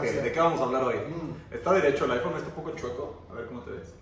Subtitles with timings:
[0.00, 0.96] ¿de qué vamos a hablar hoy?
[0.96, 1.54] Mm.
[1.54, 2.36] ¿Está derecho el iPhone?
[2.36, 3.26] ¿Está un poco chueco?
[3.30, 3.94] A ver cómo te ves.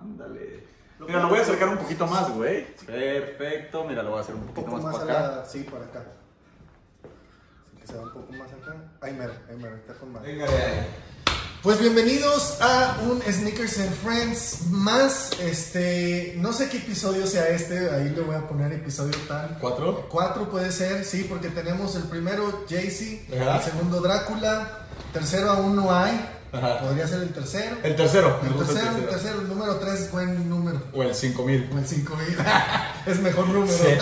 [0.00, 0.64] Ándale.
[0.98, 2.74] Mira, lo voy a acercar un poquito más, güey.
[2.86, 3.84] Perfecto.
[3.84, 5.36] Mira, lo voy a hacer un poquito más, más para acá.
[5.36, 5.44] la...
[5.44, 6.04] Sí, para acá.
[7.66, 8.74] Así que se va un poco más acá.
[9.00, 10.32] Ay, mero, ay, mero, está con madre.
[10.32, 10.86] Venga ahí.
[11.62, 15.30] Pues bienvenidos a un Sneakers and Friends más.
[15.40, 19.58] Este, no sé qué episodio sea este, ahí le voy a poner episodio tal.
[19.60, 20.06] ¿Cuatro?
[20.08, 23.56] Cuatro puede ser, sí, porque tenemos el primero Jay-Z, Ajá.
[23.56, 26.14] el segundo Drácula, tercero aún no hay,
[26.56, 26.80] Ajá.
[26.80, 27.76] podría ser el tercero.
[27.82, 28.40] El tercero.
[28.42, 30.82] El tercero, el tercero, el número tres es buen número.
[30.92, 31.70] O el 5000.
[31.74, 32.36] O el 5000.
[33.06, 33.72] es mejor número.
[33.72, 33.94] Sí.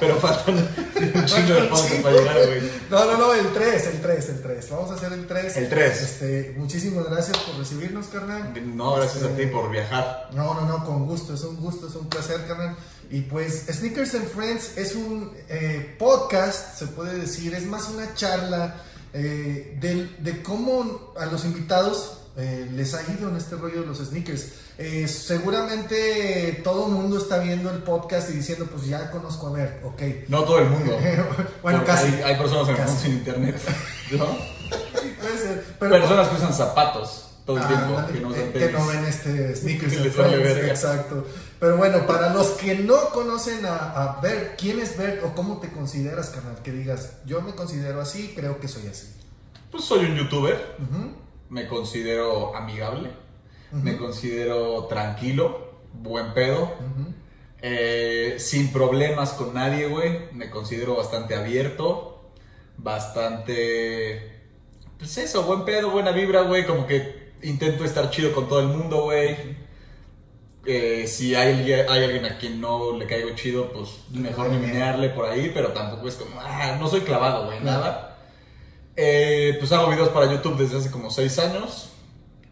[0.00, 2.02] Pero faltan un chingo de chingo.
[2.02, 2.70] para llegar, güey.
[2.90, 4.70] No, no, no, el 3, el 3, el 3.
[4.70, 5.56] Vamos a hacer el 3.
[5.56, 6.02] El tres.
[6.02, 8.52] Este, muchísimas gracias por recibirnos, carnal.
[8.76, 10.28] No, gracias a Este, ti por viajar.
[10.32, 12.76] No, no, no, con gusto, es un gusto, es un placer, carnal.
[13.10, 18.14] Y pues Sneakers and Friends es un eh, podcast, se puede decir, es más una
[18.14, 18.82] charla
[19.18, 23.86] eh, de, de cómo a los invitados eh, les ha ido en este rollo de
[23.86, 24.46] los sneakers.
[24.78, 29.52] Eh, seguramente todo el mundo está viendo el podcast y diciendo, pues ya conozco a
[29.52, 30.02] ver, ok.
[30.28, 30.96] No todo el mundo.
[31.62, 32.06] bueno, casi.
[32.06, 33.02] Hay, hay personas en mundo Casi.
[33.06, 33.56] sin internet.
[34.12, 34.26] ¿No?
[35.20, 38.12] Puede ser, pero- Personas que usan zapatos todo el Ah, tiempo.
[38.12, 38.72] que no usan eh, que tenis.
[38.78, 40.68] no ven este sneakers Que les verga.
[40.68, 41.24] exacto.
[41.58, 45.58] Pero bueno, para los que no conocen a, a Bert, ¿quién es Bert o cómo
[45.58, 46.62] te consideras, carnal?
[46.62, 49.08] Que digas, yo me considero así, creo que soy así.
[49.70, 50.76] Pues soy un youtuber.
[51.48, 53.10] Me considero amigable.
[53.72, 55.72] Me considero tranquilo.
[55.94, 56.70] Buen pedo.
[57.62, 60.30] Eh, sin problemas con nadie, güey.
[60.32, 62.30] Me considero bastante abierto.
[62.76, 64.36] Bastante.
[64.98, 66.66] Pues eso, buen pedo, buena vibra, güey.
[66.66, 69.36] Como que intento estar chido con todo el mundo, güey.
[70.66, 74.58] Eh, si hay, alguien- hay alguien a quien no le caigo chido, pues mejor ni
[74.58, 78.18] menearle por ahí, pero tampoco es como, ah, no soy clavado, güey, nada.
[78.96, 81.90] Eh, pues hago videos para YouTube desde hace como 6 años.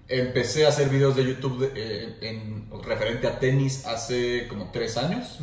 [0.08, 4.96] Empecé a hacer videos de YouTube de- eh, en, referente a tenis hace como 3
[4.96, 5.38] años.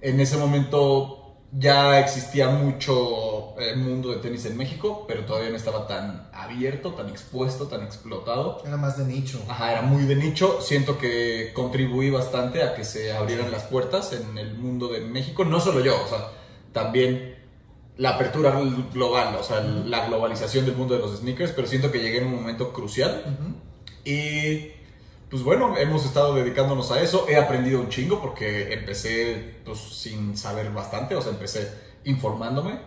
[0.00, 1.21] En ese momento
[1.52, 6.94] ya existía mucho eh, mundo de tenis en México, pero todavía no estaba tan abierto,
[6.94, 8.62] tan expuesto, tan explotado.
[8.66, 9.38] Era más de nicho.
[9.48, 10.60] Ajá, era muy de nicho.
[10.62, 15.44] Siento que contribuí bastante a que se abrieran las puertas en el mundo de México.
[15.44, 16.30] No solo yo, o sea,
[16.72, 17.36] también
[17.98, 18.58] la apertura
[18.92, 22.28] global, o sea, la globalización del mundo de los sneakers, pero siento que llegué en
[22.28, 23.22] un momento crucial.
[24.06, 24.70] Y
[25.32, 27.24] pues bueno, hemos estado dedicándonos a eso.
[27.26, 31.72] He aprendido un chingo porque empecé pues sin saber bastante, o sea, empecé
[32.04, 32.78] informándome,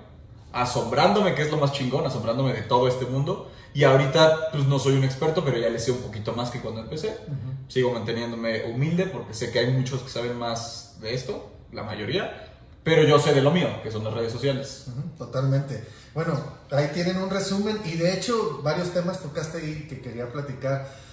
[0.54, 3.50] asombrándome, que es lo más chingón, asombrándome de todo este mundo.
[3.74, 6.62] Y ahorita pues no soy un experto, pero ya le sé un poquito más que
[6.62, 7.18] cuando empecé.
[7.24, 7.68] Ujú.
[7.68, 12.54] Sigo manteniéndome humilde porque sé que hay muchos que saben más de esto, la mayoría,
[12.84, 14.86] pero yo sé de lo mío, que son las redes sociales.
[14.90, 15.84] Ujú, Totalmente.
[16.14, 16.40] Bueno,
[16.70, 21.04] ahí tienen un resumen y de hecho varios temas tocaste ahí que quería platicar.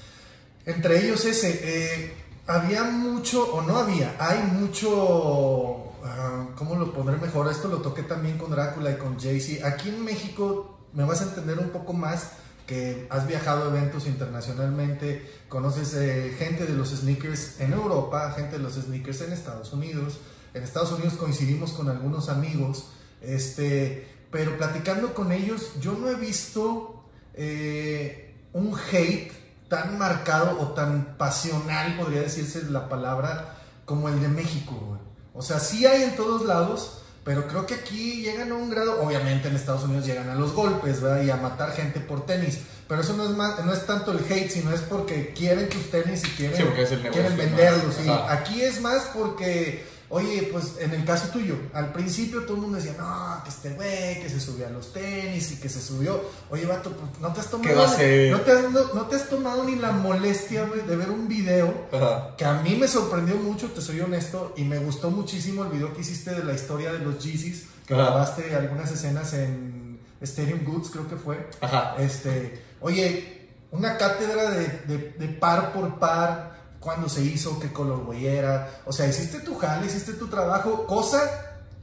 [0.65, 2.15] Entre ellos ese, eh,
[2.47, 7.51] había mucho, o no había, hay mucho, ah, ¿cómo lo pondré mejor?
[7.51, 9.67] Esto lo toqué también con Drácula y con Jay-Z.
[9.67, 12.33] Aquí en México me vas a entender un poco más
[12.67, 18.57] que has viajado a eventos internacionalmente, conoces eh, gente de los sneakers en Europa, gente
[18.57, 20.19] de los sneakers en Estados Unidos.
[20.55, 22.91] En Estados Unidos coincidimos con algunos amigos,
[23.21, 29.42] este, pero platicando con ellos, yo no he visto eh, un hate
[29.73, 33.55] tan marcado o tan pasional, podría decirse la palabra,
[33.87, 34.75] como el de México.
[34.87, 35.01] güey.
[35.33, 39.01] O sea, sí hay en todos lados, pero creo que aquí llegan a un grado,
[39.03, 41.23] obviamente en Estados Unidos llegan a los golpes, ¿verdad?
[41.23, 42.59] Y a matar gente por tenis.
[42.87, 45.91] Pero eso no es, más, no es tanto el hate, sino es porque quieren tus
[45.91, 47.95] tenis y quieren, Sí, quieren venderlos.
[47.95, 48.11] sí.
[48.29, 52.77] Aquí es más porque, oye, pues en el caso tuyo, al principio todo el mundo
[52.77, 56.21] decía, no, que este güey, que se subió a los tenis y que se subió.
[56.51, 58.31] Oye, vato, pues no te has tomado, ¿Qué va a hacer?
[58.31, 61.29] no te has, no- no te has tomado ni la molestia, güey, de ver un
[61.29, 62.37] video Ajá.
[62.37, 65.95] que a mí me sorprendió mucho, te soy honesto, y me gustó muchísimo el video
[65.95, 68.03] que hiciste de la historia de los Yeezys, que Ajá.
[68.05, 71.49] grabaste algunas escenas en Stadium Goods, creo que fue.
[71.63, 71.97] Ajá.
[71.99, 76.52] Este, oye, una cátedra de, de- de par por par,
[76.83, 81.21] cuándo se hizo, qué colorway era, o sea, hiciste tu jale, hiciste tu trabajo, cosa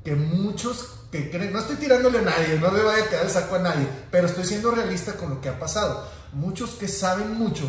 [0.04, 3.32] que muchos que creen, no estoy tirándole a nadie, no le vaya a quedar el
[3.32, 6.06] saco a nadie, pero estoy siendo realista con lo que ha pasado.
[6.34, 7.66] Muchos que saben mucho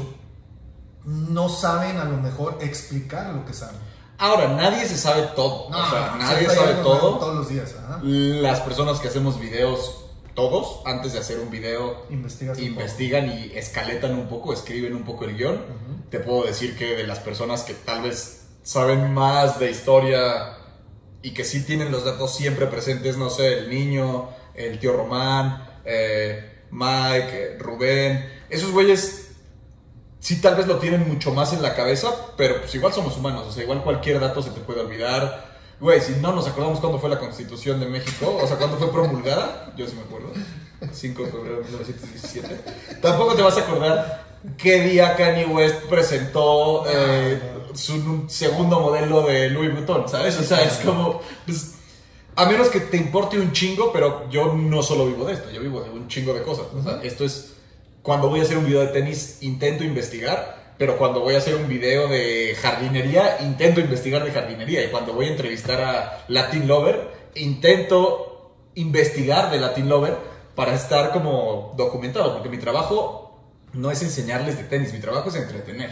[1.05, 3.77] no saben a lo mejor explicar lo que saben.
[4.19, 5.69] Ahora, nadie se sabe todo.
[5.69, 7.19] o sea, nadie sabe todo.
[7.19, 7.75] Todos los días.
[7.83, 8.01] ajá.
[8.03, 10.00] Las personas que hacemos videos
[10.41, 12.27] todos, antes de hacer un video, un
[12.63, 15.63] investigan y escaletan un poco, escriben un poco el guion.
[16.09, 20.57] Te puedo decir que de las personas que tal vez saben más de historia
[21.23, 25.63] y que sí tienen los datos siempre presentes, no sé, el niño, el tío Román,
[25.85, 29.33] eh, Mike, eh, Rubén, esos güeyes
[30.21, 32.09] sí tal vez lo tienen mucho más en la cabeza,
[32.39, 35.50] pero pues igual somos humanos, o sea, igual cualquier dato se te puede olvidar.
[35.81, 38.93] Güey, si no nos acordamos cuándo fue la Constitución de México, o sea, cuándo fue
[38.93, 40.31] promulgada, yo sí me acuerdo,
[40.93, 46.85] 5 de febrero de 1917, tampoco te vas a acordar qué día Kanye West presentó
[46.87, 47.41] eh,
[47.75, 50.39] su segundo modelo de Louis Vuitton, ¿sabes?
[50.39, 51.77] O sea, es como, pues,
[52.37, 55.63] a menos que te importe un chingo, pero yo no solo vivo de esto, yo
[55.63, 56.67] vivo de un chingo de cosas.
[56.75, 57.55] O sea, esto es,
[58.03, 61.57] cuando voy a hacer un video de tenis, intento investigar, pero cuando voy a hacer
[61.57, 64.83] un video de jardinería, intento investigar de jardinería.
[64.83, 70.17] Y cuando voy a entrevistar a Latin Lover, intento investigar de Latin Lover
[70.55, 73.39] para estar como documentado, porque mi trabajo
[73.75, 75.91] no es enseñarles de tenis, mi trabajo es entretener.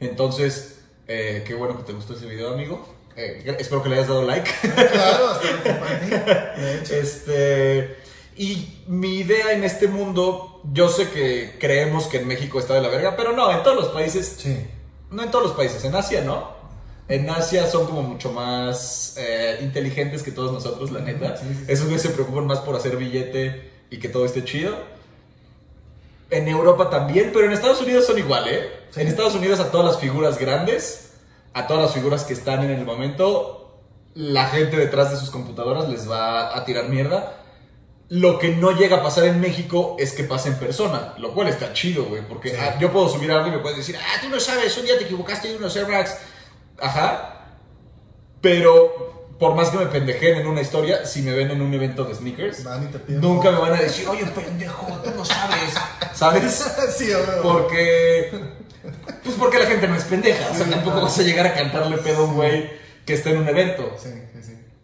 [0.00, 2.88] Entonces, eh, qué bueno que te gustó ese video, amigo.
[3.14, 4.50] Eh, espero que le hayas dado like.
[4.90, 7.98] Claro, hasta hecho, Este,
[8.38, 12.82] y mi idea en este mundo, yo sé que creemos que en México está de
[12.82, 14.66] la verga, pero no, en todos los países, sí.
[15.10, 16.62] no en todos los países, en Asia no.
[17.08, 21.36] En Asia son como mucho más eh, inteligentes que todos nosotros, la neta.
[21.36, 21.64] Sí, sí, sí.
[21.68, 24.74] Esos güeyes se preocupan más por hacer billete y que todo esté chido.
[26.30, 28.70] En Europa también, pero en Estados Unidos son igual, ¿eh?
[28.96, 31.12] En Estados Unidos a todas las figuras grandes,
[31.52, 33.62] a todas las figuras que están en el momento,
[34.14, 37.41] la gente detrás de sus computadoras les va a tirar mierda.
[38.14, 41.48] Lo que no llega a pasar en México es que pase en persona, lo cual
[41.48, 42.56] está chido, güey, porque Sí.
[42.60, 44.98] ah, yo puedo subir algo y me puedes decir, ah, tú no sabes, un día
[44.98, 46.18] te equivocaste de unos Air Max.
[46.78, 47.46] Ajá.
[48.42, 52.04] Pero por más que me pendejen en una historia, si me ven en un evento
[52.04, 52.64] de sneakers,
[53.08, 55.72] nunca me van a decir, oye, pendejo, tú no sabes.
[56.12, 56.72] ¿Sabes?
[56.96, 57.08] sí.
[57.42, 58.30] Porque.
[59.24, 60.50] Pues porque la gente no es pendeja.
[60.50, 62.70] O sea, tampoco vas a llegar a cantarle pedo a un güey
[63.06, 63.96] que está en un evento.
[64.00, 64.10] Sí.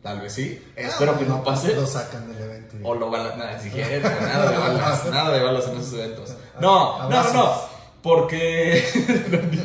[0.09, 0.63] Tal vez sí.
[0.77, 1.75] Ah, Espero que no pase.
[1.75, 2.77] Lo sacan del evento.
[2.79, 3.37] y- O lo balas.
[3.37, 5.05] Nada, si quieres, pero nada de balas.
[5.07, 6.31] Nada de balas en esos eventos.
[6.61, 7.35] No, no, no, Abrazos.
[7.35, 7.79] no.
[8.03, 8.85] Porque.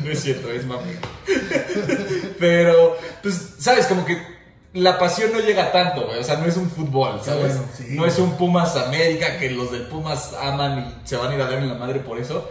[0.04, 0.92] no es cierto, es mami.
[2.38, 3.86] Pero, pues, ¿sabes?
[3.86, 4.20] Como que
[4.74, 6.18] la pasión no llega tanto, güey.
[6.18, 7.54] O sea, no es un fútbol, ¿sabes?
[7.56, 7.86] bueno, sí.
[7.90, 11.40] no es un Pumas América que los del Pumas aman y se van a ir
[11.40, 12.50] a dar en la madre por eso.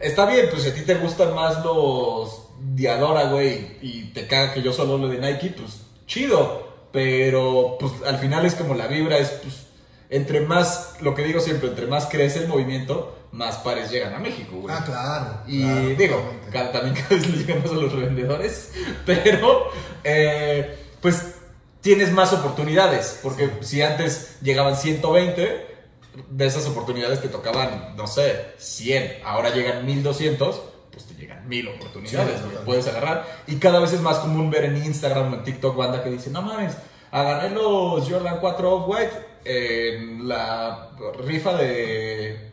[0.00, 4.52] Está bien, pues si a ti te gustan más los Diadora, güey, y te caga
[4.52, 6.71] que yo solo lo de Nike, pues chido.
[6.92, 9.66] Pero, pues al final es como la vibra, es pues.
[10.10, 14.18] Entre más, lo que digo siempre, entre más crece el movimiento, más pares llegan a
[14.18, 14.74] México, güey.
[14.76, 15.40] Ah, claro.
[15.46, 16.32] Y claro, digo,
[16.70, 18.72] también cada vez le llegan más a los revendedores,
[19.06, 19.70] pero
[20.04, 21.36] eh, pues
[21.80, 25.72] tienes más oportunidades, porque si antes llegaban 120,
[26.30, 30.71] de esas oportunidades te tocaban, no sé, 100, ahora llegan 1200, pues te
[31.22, 33.26] llegan 1000 oportunidades, Sí, puedes agarrar.
[33.46, 36.30] Y cada vez es más común ver en Instagram o en TikTok banda que dice,
[36.30, 36.74] no mames,
[37.10, 39.12] agarré los Jordan 4 Off-White
[39.44, 40.90] en la
[41.24, 42.50] rifa de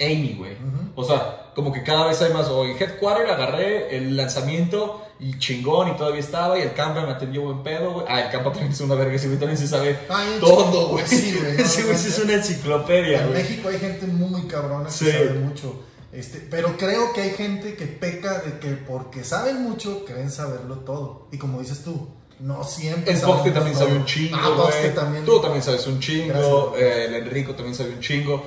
[0.00, 0.52] Amy, güey.
[0.52, 0.92] Ujú.
[0.96, 2.48] O sea, como que cada vez hay más.
[2.48, 6.58] O en Headquarter agarré el lanzamiento y chingón y todavía estaba.
[6.58, 8.06] Y el Campa me atendió buen pedo, güey.
[8.08, 9.14] Ah, el Campa también es una verga.
[9.14, 11.06] Ese güey también se sabe Ay, todo, güey.
[11.06, 13.42] sí, güey, Ese güey es una enciclopedia, En güey.
[13.42, 15.10] México hay gente muy cabrona que Sí.
[15.12, 15.80] sabe mucho.
[16.14, 20.76] Este, pero creo que hay gente que peca de que porque saben mucho creen saberlo
[20.80, 21.26] todo.
[21.32, 22.08] Y como dices tú,
[22.40, 23.12] no siempre.
[23.12, 23.84] El Poste también todo.
[23.86, 25.24] sabe un chingo, Ah, también.
[25.24, 26.74] Tú también sabes un chingo.
[26.76, 28.42] Eh, el Enrico también sabe un chingo.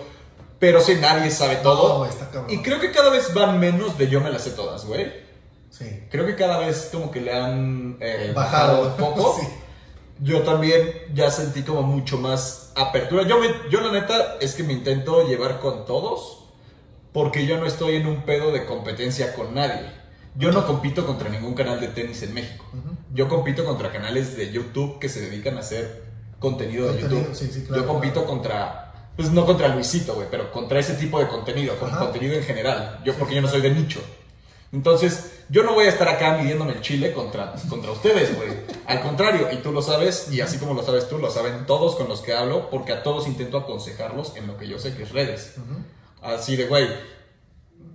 [0.59, 2.00] Pero sí, nadie sabe todo.
[2.00, 4.86] No, está y creo que cada vez van menos de yo me las sé todas,
[4.86, 5.12] güey.
[5.69, 6.03] Sí.
[6.09, 8.83] Creo que cada vez como que le han eh, Bajado.
[8.83, 9.38] bajado un poco.
[9.41, 9.47] Sí.
[10.19, 10.81] Yo también
[11.13, 13.27] ya sentí como mucho más apertura.
[13.27, 16.47] Yo, me, yo la neta es que me intento llevar con todos
[17.17, 19.89] porque yo no estoy en un pedo de competencia con nadie.
[20.36, 22.63] Yo no compito contra ningún canal de tenis en México.
[23.12, 26.03] Yo compito contra canales de YouTube que se dedican a hacer
[26.38, 27.29] contenido de YouTube.
[27.33, 28.27] sí, sí, claro, yo compito claro.
[28.27, 32.43] contra, pues no contra Luisito, güey, pero contra ese tipo de contenido, con contenido en
[32.43, 33.00] general.
[33.03, 34.00] Yo Sí, porque yo no soy de nicho.
[34.71, 38.50] Entonces, yo no voy a estar acá midiéndome el chile contra, contra ustedes, güey.
[38.86, 41.95] Al contrario, y tú lo sabes, y así como lo sabes tú, lo saben todos
[41.95, 45.01] con los que hablo, porque a todos intento aconsejarlos en lo que yo sé que
[45.01, 45.55] es redes.
[45.57, 45.97] Ujú.
[46.21, 46.88] Así de, güey,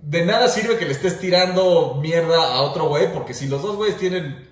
[0.01, 3.75] de nada sirve que le estés tirando mierda a otro güey, porque si los dos
[3.75, 4.49] güeyes tienen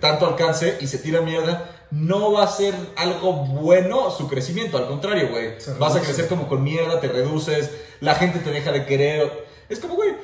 [0.00, 4.78] tanto alcance y se tiran mierda, no va a ser algo bueno su crecimiento.
[4.78, 7.70] Al contrario, güey, vas a crecer como con mierda, te reduces,
[8.00, 9.46] la gente te deja de querer.
[9.68, 10.14] Es como, güey,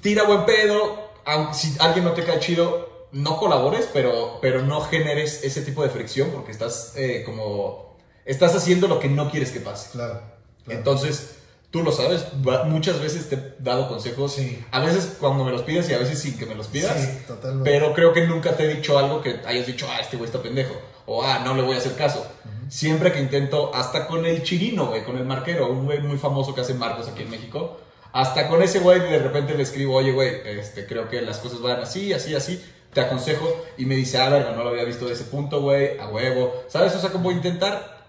[0.00, 4.80] tira buen pedo, aunque si alguien no te cae chido, no colabores, pero, pero no
[4.80, 7.96] generes ese tipo de fricción porque estás eh, como...
[8.24, 9.90] Estás haciendo lo que no quieres que pase.
[9.92, 10.22] Claro.
[10.66, 11.36] Entonces,
[11.74, 12.24] tú lo sabes,
[12.66, 14.64] muchas veces te he dado consejos, Sí.
[14.70, 17.08] a veces cuando me los pides y a veces sin que me los pidas, Sí,
[17.26, 17.68] totalmente.
[17.68, 20.40] pero creo que nunca te he dicho algo que hayas dicho, ah, este güey está
[20.40, 20.72] pendejo,
[21.06, 22.24] o ah, no le voy a hacer caso.
[22.68, 26.54] Siempre que intento, hasta con el chirino, güey, con el marquero, un güey muy famoso
[26.54, 27.80] que hace marcos aquí en México,
[28.12, 31.60] hasta con ese güey de repente le escribo, oye, güey, este, creo que las cosas
[31.60, 35.06] van así, así, así, te aconsejo, y me dice, ah, verga, no lo había visto
[35.06, 36.94] de ese punto, güey, a huevo, ¿sabes?
[36.94, 38.03] O sea, como intentar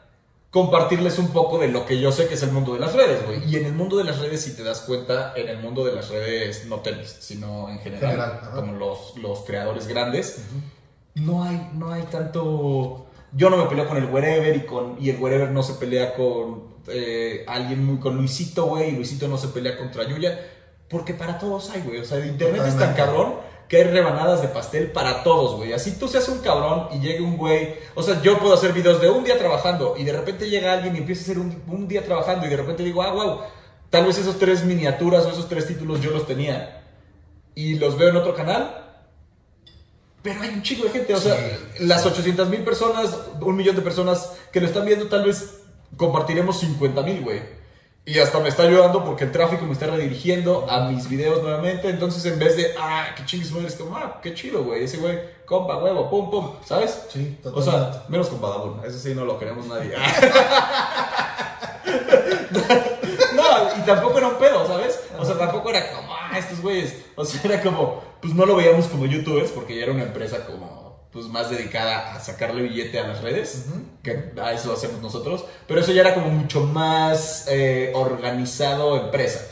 [0.56, 3.26] compartirles un poco de lo que yo sé que es el mundo de las redes,
[3.26, 3.44] güey.
[3.44, 5.92] Y en el mundo de las redes, si te das cuenta, en el mundo de
[5.92, 10.46] las redes, no tenis, sino en general, General, como los, los creadores grandes,
[11.16, 13.06] no hay, no hay tanto...
[13.34, 16.16] Yo no me peleo con el wherever y, con, y el wherever no se pelea
[16.16, 17.98] con eh, alguien muy...
[18.00, 20.40] con Luisito, güey, y Luisito no se pelea contra Yuya,
[20.90, 22.00] porque para todos hay, güey.
[22.00, 23.02] O sea, el internet es tan Totalmente.
[23.02, 23.34] cabrón
[23.67, 25.74] que hay rebanadas de pastel para todos, güey.
[25.74, 27.75] Así tú seas un cabrón y llegue un güey.
[27.95, 30.95] O sea, yo puedo hacer videos de un día trabajando y de repente llega alguien
[30.95, 33.39] y empieza a hacer un, un día trabajando y de repente digo, ah, wow,
[33.89, 36.84] tal vez esos tres miniaturas o esos tres títulos yo los tenía
[37.55, 38.81] y los veo en otro canal.
[40.22, 41.86] Pero hay un chico de gente, o sea, Sí.
[41.86, 45.60] las 800 mil personas, un millón de personas que lo están viendo, tal vez
[45.98, 47.41] compartiremos 50 mil, güey.
[48.08, 51.90] Y hasta me está ayudando porque el tráfico me está redirigiendo a mis videos nuevamente.
[51.90, 54.84] Entonces, en vez de, ah, qué chingues madre, es como, ah, qué chido, güey.
[54.84, 57.00] Ese güey, compa, huevo, pum, pum, ¿sabes?
[57.12, 57.94] Sí, O totalmente.
[57.94, 59.96] sea, menos con Badabun, ese sí no lo queremos nadie.
[63.36, 65.00] no, y tampoco era un pedo, ¿sabes?
[65.18, 66.96] O sea, tampoco era como, ah, estos güeyes.
[67.16, 70.46] O sea, era como, pues no lo veíamos como youtubers porque ya era una empresa
[70.46, 70.85] como,
[71.15, 73.67] pues más dedicada a sacarle billete a las redes,
[74.03, 75.45] que a eso hacemos nosotros.
[75.65, 79.48] Pero eso ya era como mucho más eh, organizado empresa.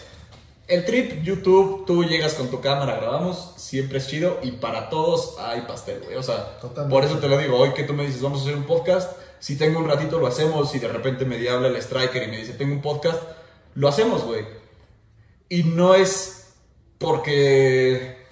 [0.67, 5.37] El trip, YouTube, tú llegas con tu cámara, grabamos, siempre es chido y para todos
[5.39, 6.17] hay pastel, güey.
[6.17, 6.93] O sea, Totalmente.
[6.93, 9.13] por eso te lo digo, hoy que tú me dices, vamos a hacer un podcast,
[9.39, 12.37] si tengo un ratito lo hacemos, si de repente me habla el striker y me
[12.39, 13.21] dice, tengo un podcast,
[13.75, 14.45] lo hacemos, güey.
[15.47, 16.55] Y no es
[16.97, 18.22] porque...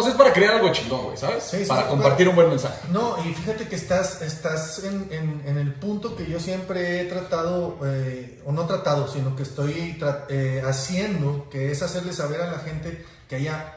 [0.00, 1.44] O sea, es para crear algo chingón, güey, ¿sabes?
[1.44, 2.88] Sí, sí, para sí, compartir un buen mensaje.
[2.92, 7.04] No, y fíjate que estás, estás en, en- en el punto que yo siempre he
[7.04, 12.50] tratado, eh, o no tratado, sino que estoy eh, haciendo, que es hacerle saber a
[12.50, 13.76] la gente que haya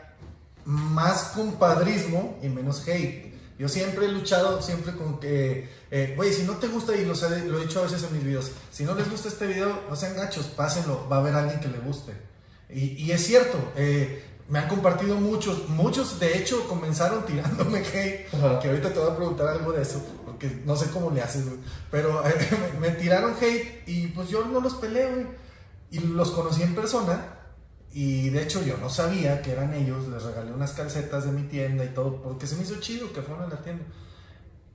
[0.65, 3.33] más compadrismo y menos hate.
[3.59, 7.13] Yo siempre he luchado, siempre con que, eh, güey, si no te gusta, y lo,
[7.15, 9.81] sé- lo he dicho a veces en mis videos, si no les gusta este video,
[9.89, 12.13] no sean gachos, pásenlo, va a haber alguien que le guste.
[12.69, 18.31] Y, y es cierto, eh, me han compartido muchos, muchos de hecho comenzaron tirándome hate,
[18.35, 18.59] Ajá.
[18.59, 21.45] que ahorita te voy a preguntar algo de eso, porque no sé cómo le haces,
[21.45, 21.57] güey.
[21.89, 22.33] pero eh,
[22.79, 25.25] me, me tiraron hate y pues yo no los peleé, güey.
[25.89, 27.25] Y los conocí en persona
[27.91, 31.43] y de hecho yo no sabía que eran ellos, les regalé unas calcetas de mi
[31.47, 33.83] tienda y todo, porque se me hizo chido que fueron a la tienda.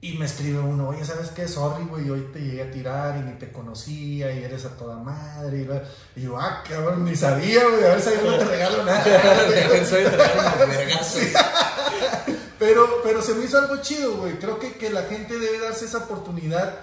[0.01, 1.49] Y me escribe uno, oye, ¿sabes qué?
[1.49, 4.97] Sorry, güey, hoy te llegué a tirar y ni te conocía y eres a toda
[4.97, 5.67] madre.
[6.15, 9.05] Y, yo, ah, cabrón, ni sabía, güey, a ver si yo no te regalo nada.
[12.59, 14.37] Pero, pero se me hizo algo chido, güey.
[14.41, 16.75] Creo que, que la gente debe darse esa oportunidad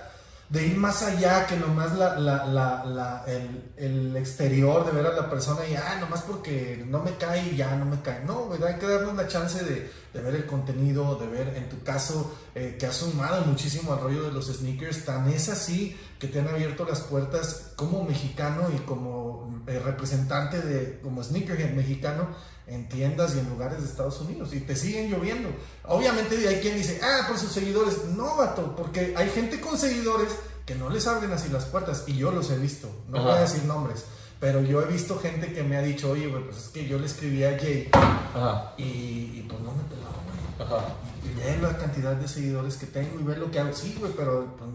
[0.50, 5.08] de ir más allá que nomás la, la, la, la- el, el exterior, de ver
[5.08, 8.24] a la persona y, ah, nomás porque no me cae y ya no me cae.
[8.26, 11.68] No, güey, hay que darnos la chance de, de ver el contenido, de ver, en
[11.68, 15.04] tu caso, eh, que has sumado muchísimo al rollo de los sneakers.
[15.06, 20.62] Tan es así que te han abierto las puertas como mexicano y como eh, representante
[20.62, 22.28] de, como sneakerhead mexicano
[22.68, 25.50] en tiendas y en lugares de Estados Unidos y te siguen lloviendo.
[25.84, 28.06] Obviamente hay quien dice, ah, por sus seguidores.
[28.16, 30.30] No, vato, porque hay gente con seguidores
[30.66, 32.90] que no les abren así las puertas y yo los he visto.
[33.10, 33.28] No Ajá.
[33.28, 34.06] voy a decir nombres,
[34.40, 36.98] pero yo he visto gente que me ha dicho, oye, güey, pues es que yo
[36.98, 40.68] le escribí a Jay Ajá, y, y pues no me peló, güey.
[40.68, 40.88] ajá.
[41.24, 43.74] Y ve la cantidad de seguidores que tengo y ve lo que hago.
[43.74, 44.70] Sí, güey, pero pues,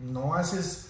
[0.00, 0.86] no haces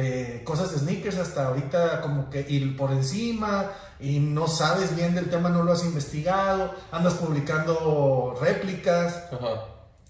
[0.00, 5.16] eh, cosas de sneakers hasta ahorita como que ir por encima y no sabes bien
[5.16, 9.64] del tema, no lo has investigado, andas publicando réplicas Ajá.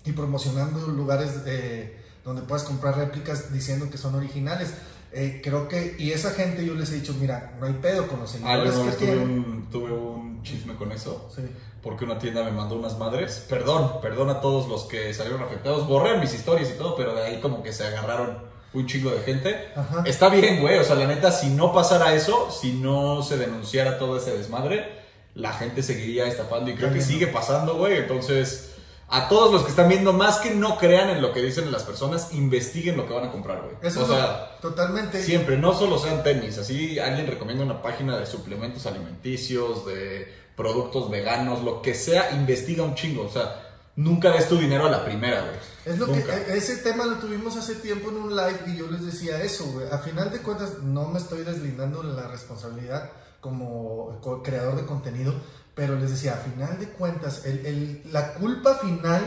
[0.04, 4.74] y promocionando lugares eh, donde puedas comprar réplicas diciendo que son originales.
[5.10, 8.20] Eh, creo que, y esa gente yo les he dicho, mira, no hay pedo con
[8.20, 11.30] los Ah, yo seguidores que tuve un, tuve un chisme con eso.
[11.34, 11.44] Sí.
[11.82, 13.42] Porque una tienda me mandó unas madres.
[13.48, 15.88] Perdón, perdón a todos los que salieron afectados.
[15.88, 19.20] Borré mis historias y todo, pero de ahí como que se agarraron un chingo de
[19.20, 19.68] gente.
[19.74, 20.02] Ajá.
[20.06, 20.78] Está bien, güey.
[20.78, 24.98] O sea, la neta, si no pasara eso, si no se denunciara todo ese desmadre,
[25.34, 26.70] la gente seguiría estafando.
[26.70, 27.96] Y creo que sigue pasando, güey.
[27.96, 28.74] Entonces,
[29.08, 31.82] a todos los que están viendo, más que no crean en lo que dicen las
[31.82, 33.76] personas, investiguen lo que van a comprar, güey.
[33.82, 35.22] Eso o sea, totalmente.
[35.22, 41.08] Siempre, no solo sean tenis, así alguien recomienda una página de suplementos alimenticios, de productos
[41.08, 43.67] veganos, lo que sea, investiga un chingo, o sea,
[43.98, 45.56] nunca des tu dinero a la primera, güey.
[45.84, 46.44] Es lo Nunca.
[46.44, 49.64] que, ese tema lo tuvimos hace tiempo en un live y yo les decía eso,
[49.72, 49.86] güey.
[49.90, 54.84] A final de cuentas, no me estoy deslindando de la responsabilidad como co- creador de
[54.86, 55.34] contenido,
[55.74, 59.22] pero les decía, a final de cuentas, el, el- la culpa final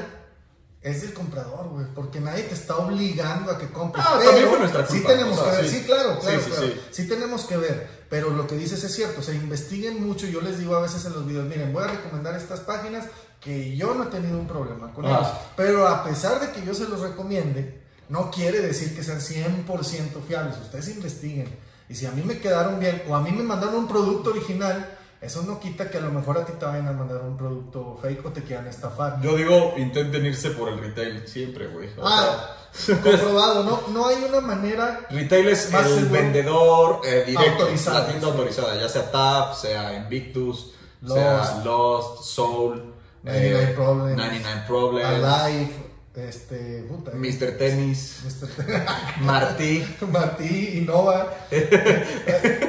[0.82, 4.04] es del comprador, güey, porque nadie te está obligando a que compres.
[4.08, 5.78] Ah, Pero también fue nuestra Sí culpa, tenemos o sea, que ver, sí.
[5.80, 6.68] sí, claro, Sí, claro, sí, claro.
[6.68, 6.74] sí.
[6.92, 10.26] Sí tenemos que ver, pero lo que dices es cierto, o sea, investiguen mucho.
[10.28, 13.06] Yo les digo a veces en los videos, miren, voy a recomendar estas páginas
[13.42, 15.10] que yo no he tenido un problema con Ah.
[15.20, 19.20] ellos, pero a pesar de que yo se los recomiende, no quiere decir que sean
[19.20, 20.58] 100% fiables.
[20.62, 21.48] Ustedes investiguen.
[21.90, 24.98] Y si a mí me quedaron bien o a mí me mandaron un producto original,
[25.20, 27.98] eso no quita que a lo mejor a ti te vayan a mandar un producto
[28.02, 29.20] fake o te quieran estafar.
[29.22, 31.90] Yo digo, intenten irse por el retail siempre, güey.
[32.02, 32.56] Ah,
[33.04, 38.06] comprobado, no, no hay una manera retail es Más el vendedor eh, directo, Autorizado, la
[38.08, 38.32] tienda sí.
[38.32, 40.72] autorizada, ya sea TAP, sea Invictus,
[41.02, 41.16] Lost.
[41.18, 42.94] sea Lost, Soul,
[43.24, 45.72] 99 eh, Problems, 99 Problems, Alive,
[46.16, 47.58] este, puta, Mr.
[47.58, 48.86] Tennis, Mr.
[49.22, 49.86] Martí.
[50.12, 51.34] Martí, Innova.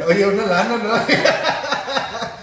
[0.08, 0.94] Oye, una lana, ¿no?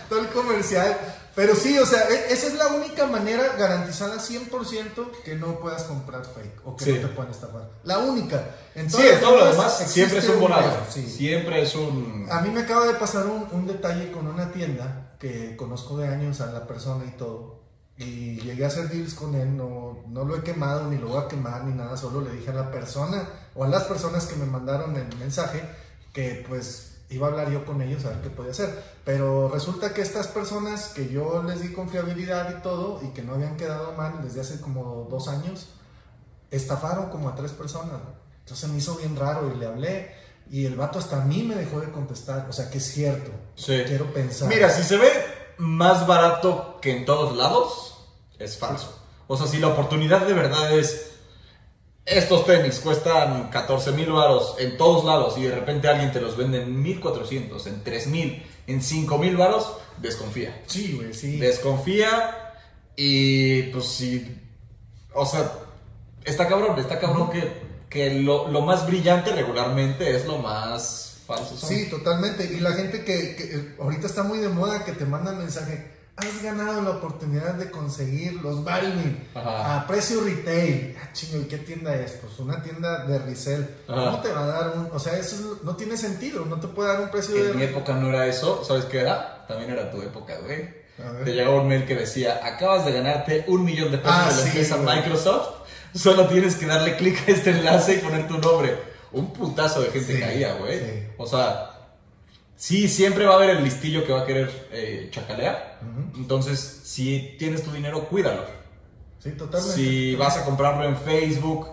[0.10, 0.98] Todo el comercial.
[1.36, 5.84] Pero sí, o sea, e- esa es la única manera garantizada 100% que no puedas
[5.84, 6.92] comprar fake o que Sí.
[6.96, 7.70] no te puedan estafar.
[7.84, 8.44] La única.
[8.76, 10.80] En Sí, todo lo demás siempre es un volado.
[10.90, 11.08] sí.
[11.10, 12.28] Siempre es un...
[12.30, 16.10] A mí me acaba de pasar un, un detalle con una tienda que conozco de
[16.10, 17.59] años a la persona y todo.
[18.00, 21.22] Y llegué a hacer deals con él, no, no lo he quemado ni lo voy
[21.22, 24.38] a quemar ni nada, solo le dije a la persona o a las personas que
[24.38, 25.62] me mandaron el mensaje
[26.14, 28.84] que pues iba a hablar yo con ellos a ver qué podía hacer.
[29.04, 33.34] Pero resulta que estas personas que yo les di confiabilidad y todo y que no
[33.34, 35.68] habían quedado mal desde hace como dos años,
[36.52, 38.00] estafaron como a tres personas.
[38.40, 40.12] Entonces me hizo bien raro y le hablé
[40.50, 42.48] y el vato hasta a mí me dejó de contestar.
[42.50, 43.32] O sea que es cierto.
[43.56, 43.84] Sí.
[43.86, 44.48] Quiero pensar.
[44.48, 45.12] Mira, si se ve
[45.60, 47.98] más barato que en todos lados,
[48.40, 48.98] es falso.
[49.28, 51.10] O sea, si la oportunidad de verdad es
[52.06, 56.36] estos tenis cuestan 14 mil varos en todos lados y de repente alguien te los
[56.36, 60.64] vende en 1400, en 3000, en 5000 varos, desconfía.
[60.66, 61.38] Sí, güey, sí.
[61.38, 62.54] Desconfía
[62.96, 64.40] y pues si,
[65.14, 65.52] o sea,
[66.24, 67.52] está cabrón, está cabrón que,
[67.90, 71.09] que lo, lo más brillante regularmente es lo más
[71.68, 72.46] Sí, totalmente.
[72.46, 75.92] Y la gente que, que, eh, ahorita está muy de moda que te manda mensaje,
[76.16, 80.98] has ganado la oportunidad de conseguir los Balvin a precio retail.
[81.02, 82.12] Ah, chingo, ¿y qué tienda es?
[82.14, 83.64] Pues una tienda de resell.
[83.88, 84.06] Ajá.
[84.06, 84.90] ¿Cómo te va a dar un...?
[84.94, 87.62] O sea, eso es- no tiene sentido, no te puede dar un precio En mi
[87.62, 87.70] de...
[87.72, 89.46] época no era eso, ¿sabes qué era?
[89.48, 90.78] También era tu época, güey.
[91.24, 94.36] Te llegaba un mail que decía, acabas de ganarte un millón de pesos Ah, de
[94.36, 94.78] la sí, empresa.
[94.78, 95.48] Microsoft,
[95.96, 98.78] solo tienes que darle clic a este enlace y poner tu nombre.
[99.12, 100.80] Un putazo de gente Sí, caía, güey.
[100.80, 100.86] sí.
[101.18, 101.72] O sea,
[102.56, 105.80] sí, siempre va a haber el listillo que va a querer eh, chacalear.
[106.16, 108.44] Entonces, si tienes tu dinero, cuídalo.
[109.24, 109.76] Sí, totalmente.
[109.76, 111.68] Si vas a comprarlo en Facebook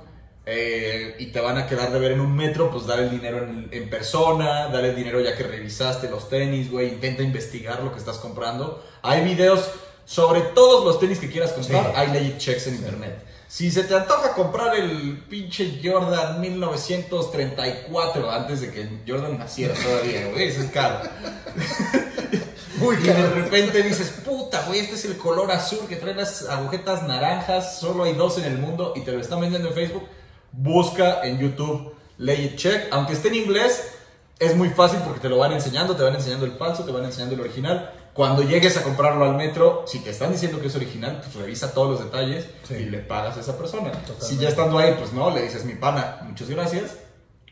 [0.46, 3.38] eh, y te van a quedar de ver en un metro, pues dale el dinero
[3.44, 7.92] en, en persona, dale el dinero ya que revisaste los tenis, güey, intenta investigar lo
[7.92, 8.83] que estás comprando.
[9.03, 9.68] Hay videos
[10.05, 11.92] sobre todos los tenis que quieras comprar, Sí.
[11.96, 13.18] hay legit checks en internet.
[13.49, 20.29] Si se te antoja comprar el pinche Jordan 1934 antes de que Jordan naciera todavía,
[20.33, 21.01] güey, eso es caro.
[22.79, 23.31] Muy Y de caro.
[23.35, 28.05] repente dices, puta, güey, este es el color azul que trae las agujetas naranjas, solo
[28.05, 30.07] hay dos en el mundo y te lo están vendiendo en Facebook.
[30.53, 33.93] Busca en YouTube Lay It Check, aunque esté en inglés,
[34.39, 37.05] es muy fácil porque te lo van enseñando, te van enseñando el falso, te van
[37.05, 37.93] enseñando el original.
[38.17, 41.73] Cuando llegues a comprarlo al metro, si te están diciendo que es original, pues revisa
[41.75, 42.75] todos los detalles Sí.
[42.75, 43.93] y le pagas a esa persona.
[43.93, 44.25] Totalmente.
[44.27, 46.93] Si ya estando ahí, pues no, le dices, mi pana, muchas gracias.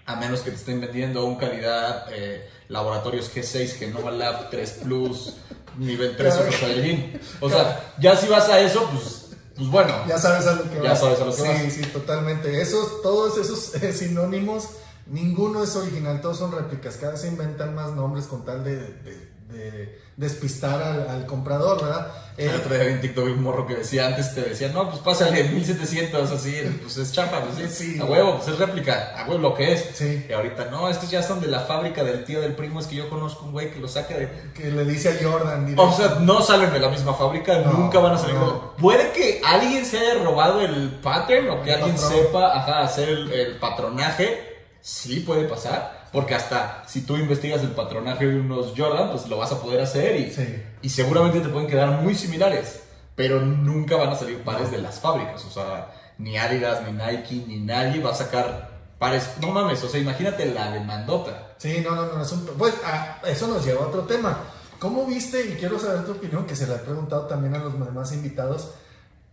[0.07, 5.35] A menos que te estén vendiendo un calidad eh, laboratorios G6, Genoma Lab 3 Plus,
[5.79, 7.20] nivel 3 Super Saiyajin.
[7.40, 9.94] O sea, ya si vas a eso, pues, pues bueno.
[10.09, 11.00] Ya sabes a lo que Ya vas.
[11.00, 11.72] sabes a lo que sí, vas.
[11.74, 12.61] Sí, totalmente.
[12.62, 14.68] Esos, todos esos eh, sinónimos,
[15.07, 16.96] ninguno es original, todos son réplicas.
[16.96, 21.83] Cada vez se inventan más nombres con tal de, de- de despistar al, al comprador,
[21.83, 22.09] ¿verdad?
[22.37, 24.88] Eh, El otro día vi en TikTok un morro que decía, antes te decía, no,
[24.88, 28.00] pues pásale 1700, así, pues es chafa, pues sí, Sí.
[28.00, 29.90] a huevo, pues es réplica, a huevo lo que es.
[29.94, 30.26] Sí.
[30.28, 32.96] Y ahorita, no, estos ya son de la fábrica del tío del primo, es que
[32.96, 35.66] yo conozco un güey que lo saca de que le dice a Jordan.
[35.66, 35.83] directo.
[35.83, 38.35] O sea, no salen de la misma fábrica, No, nunca van a salir.
[38.37, 38.74] no.
[38.76, 42.12] Puede que alguien se haya robado el pattern o que El alguien patrón.
[42.12, 44.52] sepa ajá, hacer el, el patronaje.
[44.80, 49.37] Sí puede pasar, porque hasta si tú investigas el patronaje de unos Jordan, pues lo
[49.37, 50.62] vas a poder hacer y, Sí.
[50.81, 52.81] y seguramente te pueden quedar muy similares,
[53.14, 55.44] pero nunca van a salir pares de las fábricas.
[55.44, 59.29] O sea, ni Adidas, ni Nike, ni nadie va a sacar pares.
[59.42, 61.48] No mames, o sea, imagínate la demandota.
[61.59, 64.38] Sí, no, no, no, es un- pues ah, eso nos lleva a otro tema.
[64.79, 67.72] ¿Cómo viste, y quiero saber tu opinión, que se la he preguntado también a los
[67.85, 68.70] demás invitados,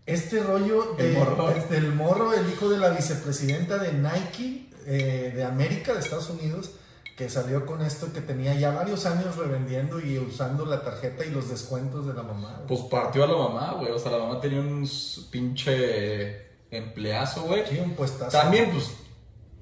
[0.06, 1.50] este rollo El de- morro.
[1.54, 6.30] desde el morro, el hijo de la vicepresidenta de Nike eh, de América, de Estados
[6.30, 6.72] Unidos,
[7.18, 11.30] que salió con esto, que tenía ya varios años revendiendo y usando la tarjeta y
[11.30, 12.54] los descuentos de la mamá.
[12.56, 12.68] güey.
[12.68, 13.92] Pues partió a la mamá, güey.
[13.92, 14.90] O sea, la mamá tenía un
[15.30, 17.64] pinche empleazo, güey.
[17.70, 18.32] Sí, un puestazo.
[18.38, 18.86] También, pues,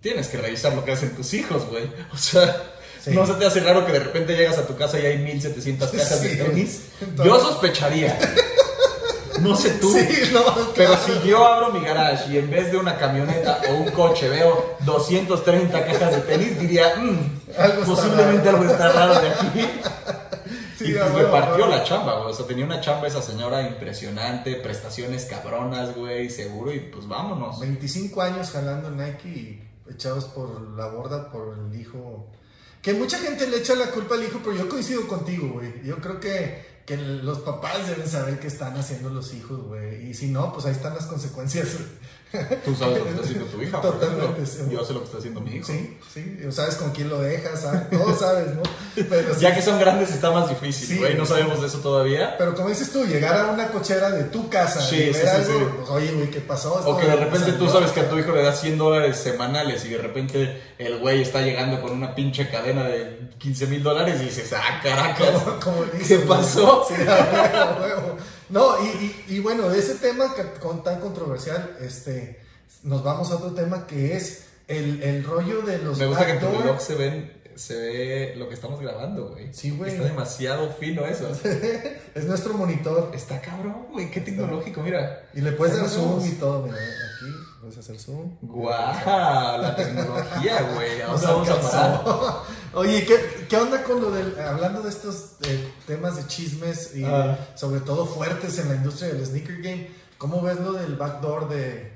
[0.01, 1.89] tienes que revisar lo que hacen tus hijos, güey.
[2.13, 3.11] O sea, Sí.
[3.11, 5.89] no se te hace raro que de repente llegas a tu casa y hay 1700
[5.91, 6.89] cajas de tenis.
[7.01, 8.19] Entonces- Yo sospecharía.
[9.41, 9.91] No sé tú.
[9.91, 10.41] Sí, no,
[10.75, 14.29] Pero si yo abro mi garage y en vez de una camioneta o un coche
[14.29, 18.57] veo 230 cajas de tenis, diría, "Mm, Algo está posiblemente raro".
[18.57, 19.69] algo está raro de aquí.
[20.79, 22.31] Sí, y pues huevo, partió la chamba, güey.
[22.31, 27.59] O sea, tenía una chamba esa señora impresionante, prestaciones cabronas, güey, seguro, y pues vámonos.
[27.59, 32.27] 25 años jalando Nike y echados por la borda por el hijo.
[32.81, 35.81] Que mucha gente le echa la culpa al hijo, pero yo coincido contigo, güey.
[35.83, 40.09] Yo creo que, que los papás deben saber qué están haciendo los hijos, güey.
[40.09, 41.67] Y si no, pues ahí están las consecuencias.
[42.65, 44.77] Tú sabes lo que está haciendo tu hija, Totalmente, ejemplo.
[44.79, 45.65] Yo sé lo que está haciendo mi hijo.
[45.65, 46.39] Sí, sí.
[46.51, 48.61] Sabes con quién lo dejas, sabes, todo sabes, ¿no?
[48.95, 49.41] Pero sí.
[49.41, 51.15] Ya que son grandes está más difícil, Sí, güey.
[51.15, 52.35] no sabemos de eso todavía.
[52.37, 55.21] Pero como dices tú, llegar a una cochera de tu casa Sí, y ver sí,
[55.21, 56.75] sí, algo, pues oye, güey, ¿qué pasó?
[56.85, 59.83] O que de repente tú sabes que a tu hijo le das 100 dólares semanales
[59.85, 64.21] y de repente el güey está llegando con una pinche cadena de 15 mil dólares
[64.21, 65.29] y dices, ah, caracas.
[65.63, 66.85] Como ¿Qué pasó?
[66.89, 68.17] Huevo, a huevo.
[68.49, 68.87] No, y,
[69.27, 72.39] y, y bueno, de ese tema con, tan controversial, este,
[72.83, 76.33] nos vamos a otro tema que es el, el rollo de los Me gusta que
[76.33, 79.53] en tu blog se ven, se ve lo que estamos grabando, güey.
[79.53, 79.91] Sí, güey.
[79.91, 81.29] Está demasiado fino eso.
[82.15, 83.11] es nuestro monitor.
[83.13, 85.29] Está cabrón, güey, qué tecnológico, mira.
[85.33, 88.37] Y le puedes nos zoom y todo, mira, aquí puedes hacer zoom.
[88.41, 91.01] Guau, la tecnología, güey.
[91.03, 92.43] ¿A Nos dónde vamos a parar?
[92.73, 95.33] Oye, ¿qué, ¿qué onda con lo del, hablando de estos
[95.87, 97.37] temas de chismes y Ah.
[97.55, 99.89] sobre todo fuertes en la industria del sneaker game?
[100.17, 101.91] ¿Cómo ves lo del backdoor de,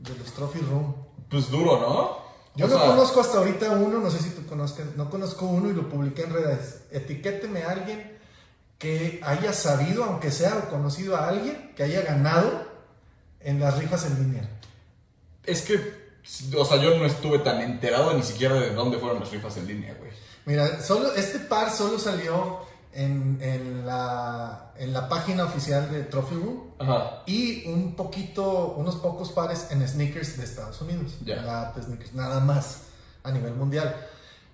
[0.00, 0.94] de los Trophy Room?
[1.28, 2.28] Pues duro, ¿no?
[2.54, 5.46] Yo O no sea, conozco hasta ahorita uno, no sé si tú conozcas, no conozco
[5.46, 6.80] uno y lo publiqué en redes.
[6.90, 8.18] Etiquéteme a alguien
[8.78, 12.64] que haya sabido, aunque sea o conocido a alguien, que haya ganado
[13.40, 14.48] en las rifas en línea.
[15.44, 15.97] Es que,
[16.56, 19.66] o sea, yo no estuve tan enterado ni siquiera de dónde fueron las rifas en
[19.66, 20.10] línea, güey.
[20.44, 22.60] Mira, solo, este par solo salió
[22.92, 27.22] en, en la, en la página oficial de Trophy Room Ajá.
[27.26, 31.16] y un poquito, unos pocos pares en sneakers de Estados Unidos.
[31.24, 31.42] Ya.
[31.42, 32.82] La de sneakers, nada más
[33.22, 33.94] a nivel mundial.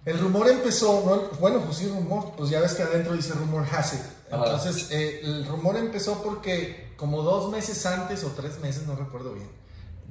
[0.05, 1.39] El rumor empezó, ¿no?
[1.39, 4.01] bueno, pues sí, rumor, pues ya ves que adentro dice rumor has it.
[4.31, 9.33] Entonces, eh, el rumor empezó porque como dos meses antes o tres meses, no recuerdo
[9.33, 9.49] bien,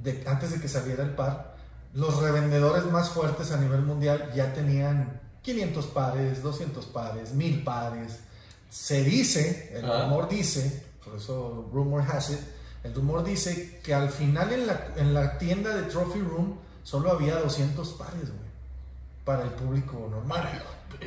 [0.04, 1.56] de, antes de que saliera el par,
[1.94, 8.20] los revendedores más fuertes a nivel mundial ya tenían 500 pares, 200 pares, 1000 pares.
[8.68, 10.04] Se dice, el Ajá.
[10.04, 12.40] rumor dice, por eso rumor has it,
[12.82, 17.10] el rumor dice que al final en la, en la tienda de Trophy Room solo
[17.10, 18.50] había 200 pares, güey,
[19.24, 20.62] para el público normal.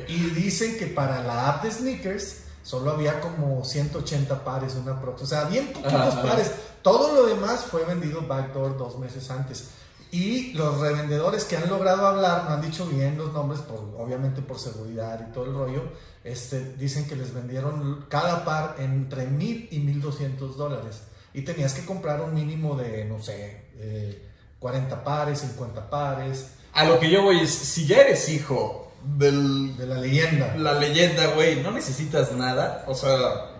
[0.08, 5.22] Y dicen que para la app de sneakers solo había como 180 pares, una prox.
[5.22, 6.52] O sea, bien poquitos pares.
[6.82, 9.70] Todo lo demás fue vendido backdoor dos meses antes.
[10.10, 14.40] Y los revendedores que han logrado hablar, no han dicho bien los nombres, por, obviamente
[14.40, 15.82] por seguridad y todo el rollo,
[16.24, 21.02] este, dicen que les vendieron cada par entre mil y 1200 dólares.
[21.34, 24.26] Y tenías que comprar un mínimo de, no sé, eh,
[24.58, 29.76] 40 pares, 50 pares, A lo que yo voy es, si ya eres hijo del
[29.76, 30.54] de la leyenda.
[30.56, 32.84] la leyenda, güey, no necesitas nada.
[32.86, 33.58] O sea,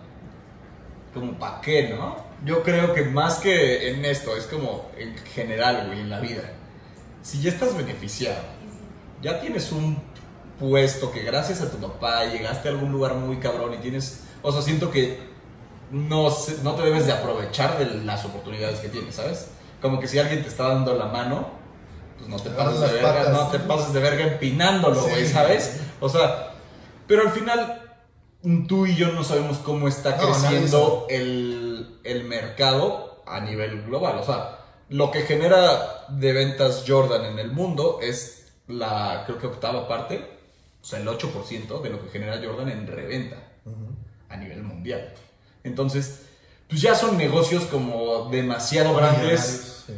[1.13, 2.28] como para qué, ¿no?
[2.45, 6.43] Yo creo que más que en esto, es como en general, güey, en la vida.
[7.21, 8.39] Si ya estás beneficiado,
[9.21, 10.01] ya tienes un
[10.59, 14.51] puesto que gracias a tu papá llegaste a algún lugar muy cabrón y tienes, o
[14.51, 15.19] sea, siento que
[15.91, 16.29] no,
[16.63, 19.49] no te debes de aprovechar de las oportunidades que tienes, ¿sabes?
[19.81, 21.49] Como que si alguien te está dando la mano,
[22.17, 23.33] pues no te pases de verga, patas.
[23.33, 25.09] no te pases de verga empinándolo, Sí.
[25.09, 25.79] güey, ¿sabes?
[25.99, 26.51] O sea,
[27.07, 27.88] pero al final
[28.67, 34.17] tú y yo no sabemos cómo está No, creciendo el, el mercado a nivel global.
[34.19, 39.47] O sea, lo que genera de ventas Jordan en el mundo es la, creo que
[39.47, 40.25] octava parte,
[40.81, 43.37] o sea, el 8% de lo que genera Jordan en reventa
[44.29, 45.13] a nivel mundial.
[45.63, 46.21] Entonces,
[46.67, 49.93] pues ya son negocios como demasiado grandes sí.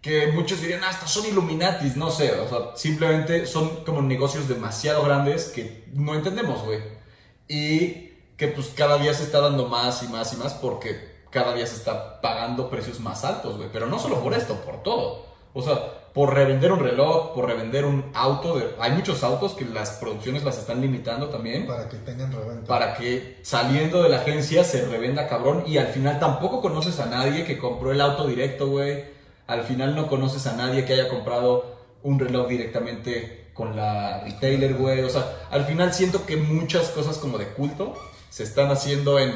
[0.00, 5.02] que muchos dirían, hasta son Illuminatis, no sé, o sea, simplemente son como negocios demasiado
[5.04, 7.01] grandes que no entendemos, güey.
[7.48, 11.54] Y que pues cada día se está dando más y más y más porque cada
[11.54, 13.68] día se está pagando precios más altos, güey.
[13.72, 15.26] Pero no solo por esto, por todo.
[15.54, 18.58] O sea, por revender un reloj, por revender un auto.
[18.58, 21.66] de- hay muchos autos que las producciones las están limitando también.
[21.66, 22.66] Para que tengan reventa.
[22.66, 27.06] Para que saliendo de la agencia se revenda cabrón y al final tampoco conoces a
[27.06, 29.04] nadie que compró el auto directo, güey.
[29.46, 34.74] Al final no conoces a nadie que haya comprado un reloj directamente con la retailer,
[34.74, 35.02] güey.
[35.02, 37.94] O sea, al final siento que muchas cosas como de culto
[38.30, 39.32] se están haciendo en...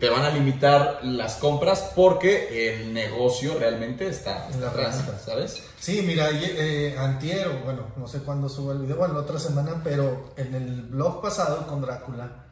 [0.00, 5.04] Te van a limitar las compras porque el negocio realmente está, está atrás.
[5.22, 5.62] ¿sabes?
[5.78, 9.38] Sí, mira, eh, antier, o bueno, no sé cuándo subo el video, bueno, la otra
[9.38, 12.49] semana, pero en el blog pasado con Drácula.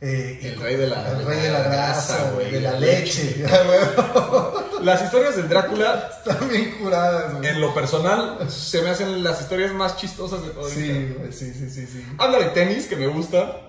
[0.00, 3.44] Eh, El rey de la- el rey de la grasa, güey, de la la leche.
[4.82, 7.48] Las historias del Drácula Están bien curadas, güey.
[7.48, 10.68] En lo personal, se me hacen las historias más chistosas de todo.
[10.68, 12.06] Sí, güey, sí, sí, sí, sí.
[12.18, 13.60] Habla de tenis, que me gusta,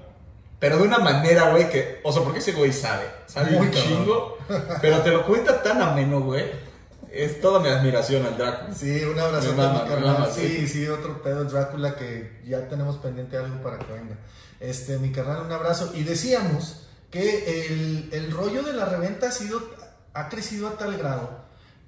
[0.59, 1.99] pero de una manera, güey, que...
[2.03, 4.37] O sea, porque ese güey sabe, sabe Muy un chingo,
[4.81, 6.45] pero te lo cuenta tan ameno, güey.
[7.11, 8.75] Es toda mi admiración al Drácula.
[8.75, 10.67] Sí, un abrazo mama, mama, Sí, sí.
[10.67, 14.15] sí, otro pedo Drácula que ya tenemos pendiente algo para que venga.
[14.59, 15.91] Este, mi carnal, un abrazo.
[15.95, 19.61] Y decíamos que el, el rollo de la reventa ha sido,
[20.13, 21.39] ha crecido a tal grado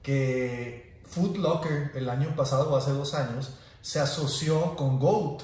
[0.02, 5.44] que Food Locker el año pasado o hace dos años se asoció con Goat.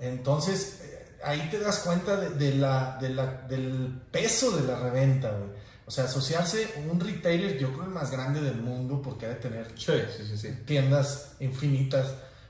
[0.00, 4.78] Entonces, eh, ahí te das cuenta de, de la, de la- del peso de la
[4.78, 5.50] reventa, güey.
[5.86, 9.34] O sea, asociarse un retailer, yo creo el más grande del mundo, porque ha de
[9.36, 10.48] tener Sí, sí, sí, sí.
[10.66, 12.08] tiendas infinitas,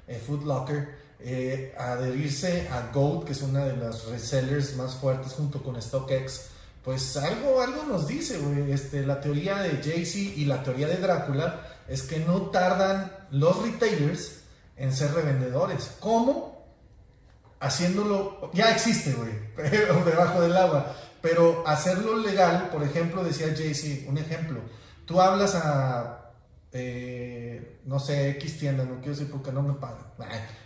[0.08, 5.32] eh, Food Locker, eh, adherirse a Goat, que es una de las resellers más fuertes
[5.32, 6.50] junto con StockX,
[6.84, 8.72] pues algo, algo nos dice, güey.
[8.72, 13.62] Este, la teoría de Jay-Z y la teoría de Drácula es que no tardan los
[13.62, 14.40] retailers
[14.76, 15.90] en ser revendedores.
[16.00, 16.66] ¿Cómo?
[17.60, 19.32] Haciéndolo, ya existe, güey,
[20.04, 20.94] debajo del agua.
[21.20, 24.60] Pero hacerlo legal, por ejemplo, decía Jay-Z, un ejemplo,
[25.04, 26.18] tú hablas a
[26.72, 30.04] eh, no sé, X tienda, no quiero decir porque no me pagan.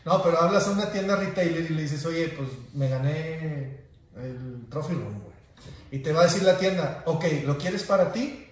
[0.05, 3.85] No, pero hablas a una tienda retailer y le dices, oye, pues me gané
[4.17, 5.33] el Trophy Room, güey.
[5.93, 8.47] Y te va a decir la tienda, ok, ¿lo quieres para ti?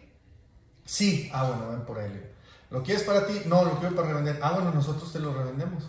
[0.85, 1.31] Sí.
[1.33, 2.31] Ah, bueno, ven por él.
[2.71, 3.43] ¿Lo quieres para ti?
[3.47, 4.39] No, lo quiero para revender.
[4.43, 5.85] Ah, bueno, nosotros te lo revendemos.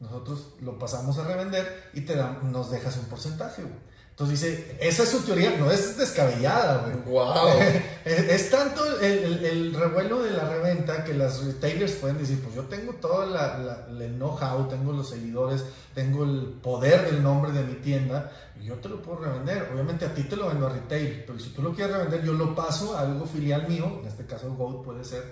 [0.00, 3.91] Nosotros lo pasamos a revender y te dan- nos dejas un porcentaje, güey.
[4.22, 6.96] Entonces dice, esa es su teoría, no es descabellada, güey.
[7.06, 7.34] Wow.
[8.04, 12.40] Es, es tanto el, el- el revuelo de la reventa que las retailers pueden decir,
[12.42, 17.22] pues yo tengo todo la, la- el know-how, tengo los seguidores, tengo el poder del
[17.22, 19.68] nombre de mi tienda y yo te lo puedo revender.
[19.72, 22.32] Obviamente a ti te lo vendo a retail, pero si tú lo quieres revender, yo
[22.32, 25.22] lo paso a algo filial mío, en este caso Goat puede ser,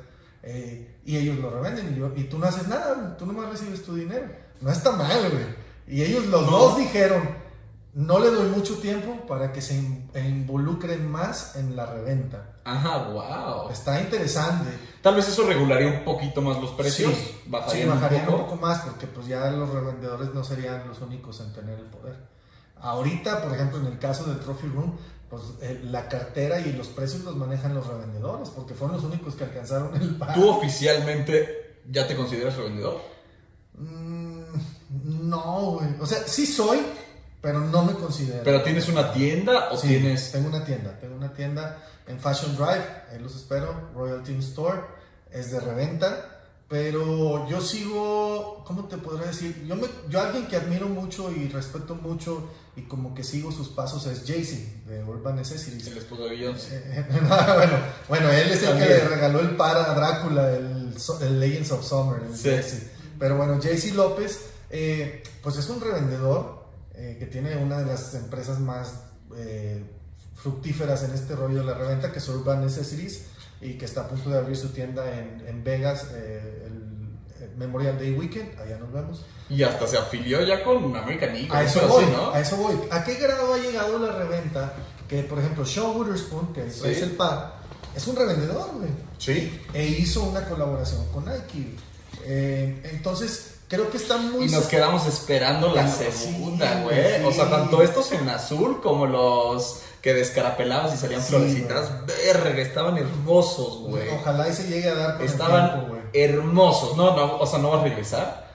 [0.44, 3.82] eh, y ellos lo revenden y, yo- y tú no haces nada, tú nomás recibes
[3.84, 4.26] tu dinero.
[4.60, 5.44] No está mal, güey.
[5.88, 6.50] Y ellos los No.
[6.52, 7.28] dos dijeron,
[7.94, 12.52] no le doy mucho tiempo para que se in- involucren más en la reventa.
[12.64, 13.70] Ajá, wow.
[13.70, 14.70] Está interesante.
[15.02, 17.12] Tal vez eso regularía un poquito más los precios.
[17.14, 18.56] Sí, bajarían sí, bajarían un un poco.
[18.56, 22.16] más porque pues ya los revendedores no serían los únicos en tener el poder.
[22.80, 24.96] Ahorita, por ejemplo, en el caso del Trophy Room,
[25.28, 29.34] pues eh, la cartera y los precios los manejan los revendedores porque fueron los únicos
[29.34, 30.34] que alcanzaron el pago.
[30.34, 33.00] ¿Tú oficialmente ya te consideras revendedor?
[33.74, 34.42] Mm,
[35.28, 35.88] no, güey.
[36.00, 36.80] O sea, sí soy,
[37.40, 38.42] pero no me considero.
[38.44, 40.32] ¿Pero tienes una tienda o Sí, tienes...?
[40.32, 44.80] Tengo una tienda, tengo una tienda en Fashion Drive, ahí los espero, Royal Team Store,
[45.30, 49.64] es de reventa, pero yo sigo, ¿cómo te podría decir?
[49.66, 53.68] Yo, me, yo alguien que admiro mucho y respeto mucho y como que sigo sus
[53.70, 55.88] pasos es Jay-Z de Urban Necessities.
[55.88, 56.76] El esposo de Beyoncé.
[56.86, 57.72] Eh, bueno,
[58.08, 58.88] bueno, él es el También.
[58.88, 62.22] que le regaló el par a Drácula, el, el Legends of Summer.
[62.22, 62.88] el Sí.
[63.18, 66.59] Pero bueno, Jay-Z López, eh, pues es un revendedor
[67.00, 69.04] eh, que tiene una de las empresas más
[69.36, 69.82] eh,
[70.34, 73.26] fructíferas en este rollo de la reventa, que es Urban Necessities,
[73.62, 77.56] y que está a punto de abrir su tienda en, en Vegas eh, el, el
[77.56, 78.58] Memorial Day Weekend.
[78.60, 79.24] Allá nos vemos.
[79.48, 81.54] Y hasta se afilió ya con American Eagle.
[81.56, 82.30] A eso voy, así, ¿no?
[82.32, 82.76] a eso voy.
[82.90, 84.72] ¿A qué grado ha llegado la reventa?
[85.08, 86.88] Que, por ejemplo, Sean Witherspoon, que Sí.
[86.88, 87.56] es el par,
[87.96, 88.90] es un revendedor, güey.
[89.18, 89.60] Sí.
[89.74, 91.74] E hizo una colaboración con Nike.
[92.24, 94.44] Eh, entonces, creo que está muy...
[94.44, 97.24] Y nos quedamos esperando la segunda, sí, güey.
[97.24, 97.50] O sea, sí.
[97.50, 101.90] tanto estos en azul como los que descarapelabas y salían Sí, florecitas.
[102.06, 104.08] Verga, estaban hermosos, güey.
[104.10, 106.96] Ojalá y se llegue a dar con el Estaban tiempo, hermosos.
[106.96, 108.50] No, no, o sea, no va a regresar.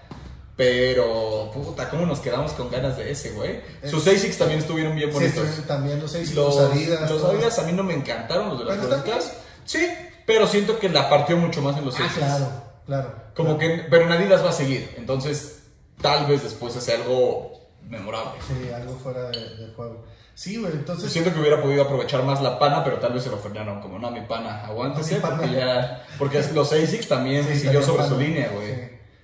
[0.57, 3.59] Pero, puta, ¿cómo nos quedamos con ganas de ese, güey?
[3.89, 5.47] Sus ASICs también estuvieron bien Sí, bonitos.
[5.49, 7.09] estoy- también los seis los, los Adidas.
[7.11, 7.23] los.
[7.25, 9.33] Adidas a mí no me encantaron, los de las florecitas.
[9.65, 9.85] Sí,
[10.25, 12.17] pero siento que la partió mucho más en los Ah, ASICs.
[12.17, 12.47] claro,
[12.85, 13.24] claro.
[13.35, 14.93] Como que, pero en Adidas va a seguir.
[14.97, 15.63] Entonces,
[16.01, 17.51] tal vez después hace algo
[17.87, 18.39] memorable.
[18.47, 20.03] Sí, algo fuera de, de juego.
[20.33, 21.11] Sí, güey, entonces...
[21.11, 23.99] Siento que hubiera podido aprovechar más la pana, pero tal vez se lo frenaron como,
[23.99, 25.37] no, mi pana, aguántese, mi pana.
[25.37, 26.05] porque ya...
[26.17, 28.09] Porque los ASICs también Sí, siguió sobre pana.
[28.09, 28.73] su línea, güey.
[28.75, 28.81] Sí.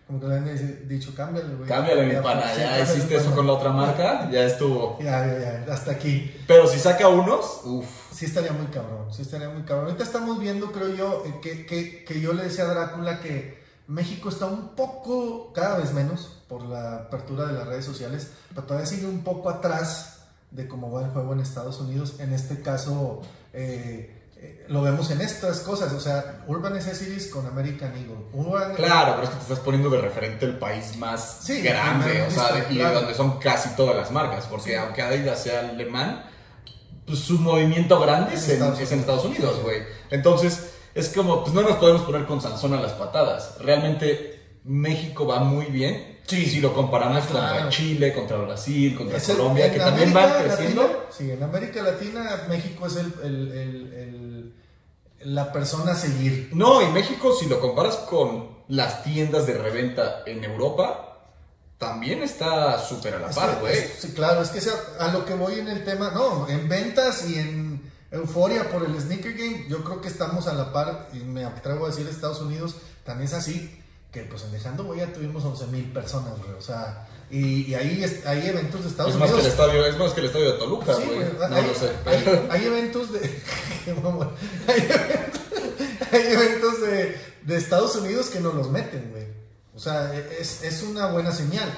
[0.07, 1.67] Como que le han dicho, cámbiale, güey.
[1.67, 3.35] Cámbiale, mi Ya, pana, sí, ya hiciste eso pana.
[3.35, 4.97] con la otra marca, ya estuvo.
[5.03, 6.33] Ya, ya, ya, hasta aquí.
[6.47, 7.87] Pero si saca unos, uff.
[8.13, 9.85] Sí estaría muy cabrón, sí estaría muy cabrón.
[9.87, 13.60] Ahorita estamos viendo, creo yo, eh, que, que, que yo le decía a Drácula que
[13.91, 18.63] México está un poco, cada vez menos, por la apertura de las redes sociales, pero
[18.63, 22.15] todavía sigue un poco atrás de cómo va el juego en Estados Unidos.
[22.19, 23.21] En este caso,
[23.53, 28.15] eh, eh, lo vemos en estas cosas, o sea, Urban Necessities con American Eagle.
[28.33, 32.23] Urban- Claro, pero es que te estás poniendo de referente el país más Sí, grande,
[32.23, 33.01] o sea, de- y claro.
[33.01, 34.75] donde son casi todas las marcas, porque Sí.
[34.75, 36.23] aunque Adidas sea alemán,
[37.05, 38.99] pues su movimiento grande es en, Estados es en.
[38.99, 39.83] Estados Unidos, güey.
[40.11, 43.55] Entonces, es como, pues no nos podemos poner con Sansón a las patadas.
[43.59, 46.19] Realmente México va muy bien.
[46.27, 46.45] Sí.
[46.45, 47.47] Si lo comparamos Claro.
[47.53, 50.83] contra Chile, contra Brasil, contra Es Colombia, que también van creciendo.
[50.83, 54.53] Latina, sí, en América Latina, México es el, el-
[55.23, 56.49] la persona a seguir.
[56.53, 61.19] No, y México, si lo comparas con las tiendas de reventa en Europa,
[61.77, 63.75] también está súper a la Es par, güey.
[63.99, 67.29] sí, claro, es que sea, a lo que voy en el tema, no, en ventas
[67.29, 67.70] y en
[68.11, 71.85] euforia por el sneaker game, yo creo que estamos a la par, y me atrevo
[71.85, 73.77] a decir Estados Unidos, tan es así,
[74.11, 78.03] que pues en Dejando Huella tuvimos 11 mil personas, güey, o sea, y, y ahí
[78.25, 79.59] hay eventos de Estados Es más, que el Unidos.
[79.59, 81.49] estadio, es más que el estadio de Toluca, Sí, güey.
[81.49, 81.91] no hay, lo sé.
[82.49, 83.19] hay- eventos de.
[83.87, 84.27] eventos,
[86.11, 89.27] hay eventos de, de Estados Unidos que no los meten, güey.
[89.73, 91.69] O sea, es, es una buena señal.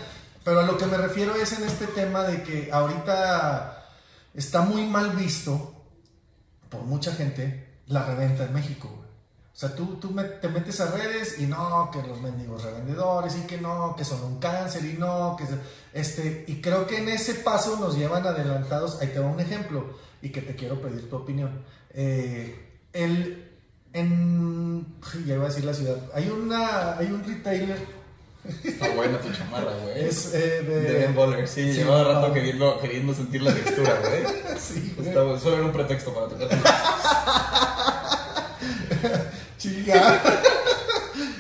[0.44, 3.88] Pero a lo que me refiero es en este tema de que ahorita
[4.34, 5.73] está muy mal visto
[6.74, 8.90] por mucha gente la reventa en México.
[9.54, 13.42] O sea, tú, tú te metes a redes y no, que los mendigos revendedores y
[13.42, 15.46] que no, que son un cáncer y no, que
[15.94, 19.00] este, y creo que en ese paso nos llevan adelantados.
[19.00, 21.64] Ahí te va un ejemplo y que te quiero pedir tu opinión.
[21.92, 23.52] Eh, el,
[23.94, 24.88] en,
[25.28, 27.78] ya iba a decir la ciudad, hay una, hay un retailer,
[28.64, 30.04] Está buena tu chamarra, güey.
[30.06, 32.34] es eh, de, de Ben Baller, sí, Sí, llevaba rato no.
[32.34, 34.58] queriendo, queriendo sentir la textura, güey.
[34.60, 35.08] Sí, güey.
[35.10, 36.50] Está- Solo era un pretexto para tocar.
[39.58, 40.22] Chinga.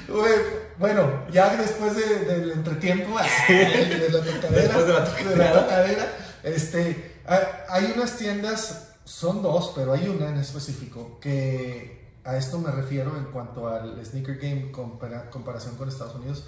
[0.07, 0.33] Güey,
[0.77, 5.53] bueno, ya después de- del entretiempo, de la tocadera, Después de la tocadera.
[5.53, 6.13] tocadera,
[6.43, 12.59] este, hay- hay unas tiendas, son dos, pero hay una en específico que a esto
[12.59, 16.45] me refiero en cuanto al sneaker game compara- comparación con Estados Unidos,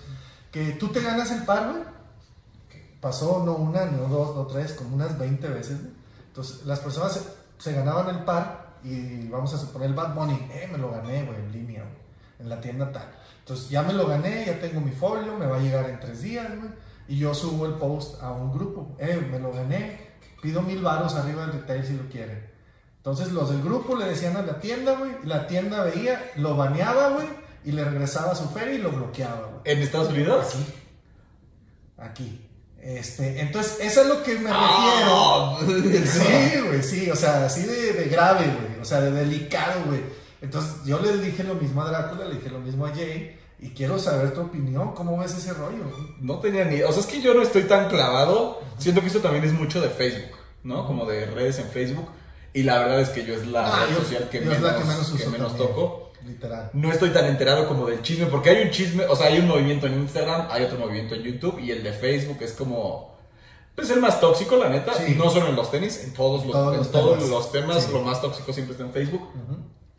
[0.55, 1.83] que tú te ganas el par, güey,
[3.01, 5.93] pasó no una, no dos, no tres, como unas 20 veces, güey.
[6.27, 10.69] Entonces, las personas se, ganaban el par y vamos a suponer el Bad Money, eh,
[10.71, 11.95] me lo gané, güey, en línea, güey,
[12.39, 13.05] en la tienda tal.
[13.39, 16.21] Entonces, ya me lo gané, ya tengo mi folio, me va a llegar en tres
[16.21, 16.71] días, güey,
[17.09, 21.15] y yo subo el post a un grupo, eh, me lo gané, pido mil varos
[21.15, 22.49] arriba del retail si lo quieren.
[22.95, 27.09] Entonces, los del grupo le decían a la tienda, güey, la tienda veía, lo baneaba,
[27.09, 27.27] güey,
[27.65, 29.61] y le regresaba a su feria y lo bloqueaba, güey.
[29.65, 30.45] ¿En Estados Unidos?
[30.53, 30.65] Aquí.
[31.97, 32.41] Aquí.
[32.81, 34.55] Este, entonces, eso es lo que me refiero.
[34.55, 35.59] Ah,
[36.05, 40.01] Sí, güey, sí, o sea, así de, de grave, güey, o sea, de delicado, güey.
[40.41, 43.69] Entonces, yo le dije lo mismo a Drácula, le dije lo mismo a Jay, y
[43.71, 45.91] quiero saber tu opinión, ¿cómo ves ese rollo?
[46.19, 46.83] No tenía ni.
[46.83, 48.61] O sea, es que yo no estoy tan clavado.
[48.77, 50.85] Siento que esto también es mucho de Facebook, ¿no?
[50.85, 52.09] Como de redes en Facebook.
[52.53, 54.83] Y la verdad es que yo es la Ah, red yo- social que menos, que
[54.83, 56.04] menos que menos toco.
[56.25, 56.69] Literal.
[56.73, 59.47] No estoy tan enterado como del chisme, porque hay un chisme, o sea, hay un
[59.47, 63.13] movimiento en Instagram, hay otro movimiento en YouTube, y el de Facebook es como.
[63.75, 64.93] Pues el más tóxico, la neta.
[64.93, 65.15] Sí.
[65.17, 67.29] No solo en los tenis, en todos los, Todos en los todos temas.
[67.29, 67.91] los temas, Sí.
[67.91, 69.29] lo más tóxico siempre está en Facebook.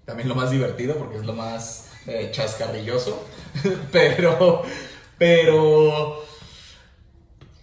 [0.07, 3.23] También lo más divertido porque es lo más eh, chascarrilloso.
[3.93, 4.62] pero,
[5.19, 6.23] pero,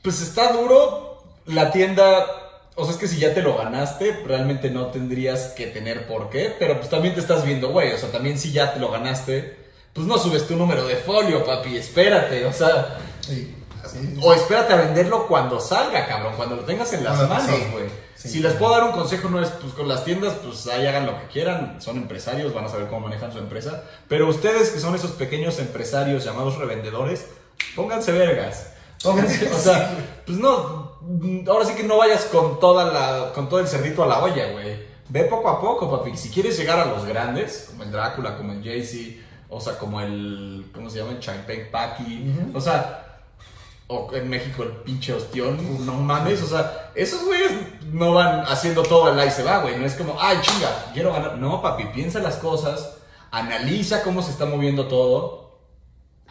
[0.04, 1.23] pues está duro.
[1.47, 2.26] La tienda,
[2.75, 6.29] o sea, es que si ya te lo ganaste, realmente no tendrías que tener por
[6.29, 6.55] qué.
[6.57, 7.91] Pero pues también te estás viendo, güey.
[7.93, 9.57] O sea, también si ya te lo ganaste,
[9.93, 11.77] pues no subes tu número de folio, papi.
[11.77, 13.55] Espérate, o sea, Sí,
[13.86, 14.19] sí.
[14.21, 16.33] o espérate a venderlo cuando salga, cabrón.
[16.36, 18.03] Cuando lo tengas en las manos, güey.
[18.15, 21.06] Si les puedo dar un consejo, no es pues con las tiendas, pues ahí hagan
[21.06, 21.81] lo que quieran.
[21.81, 23.83] Son empresarios, van a saber cómo manejan su empresa.
[24.08, 27.25] Pero ustedes que son esos pequeños empresarios llamados revendedores,
[27.75, 28.69] pónganse vergas.
[29.04, 29.91] Pónganse, o sea,
[30.25, 30.83] pues no,
[31.47, 34.51] ahora sí que no vayas con toda la, con todo el cerdito a la olla,
[34.51, 34.93] güey.
[35.10, 36.15] Ve poco a poco, papi.
[36.17, 40.01] Si quieres llegar a los grandes, como el Drácula, como el Jay-Z, o sea, como
[40.01, 41.12] el, ¿cómo se llama?
[41.12, 42.31] El Champagne Packy.
[42.31, 42.58] Ujú.
[42.58, 43.04] O sea,
[43.87, 47.51] o en México el pinche ostión, no mames, o sea, esos güeyes
[47.91, 51.12] no van haciendo todo el ahí se va, güey, no es como, ay, chinga, quiero
[51.13, 51.37] ganar.
[51.37, 52.97] No, papi, piensa las cosas,
[53.29, 55.42] analiza cómo se está moviendo todo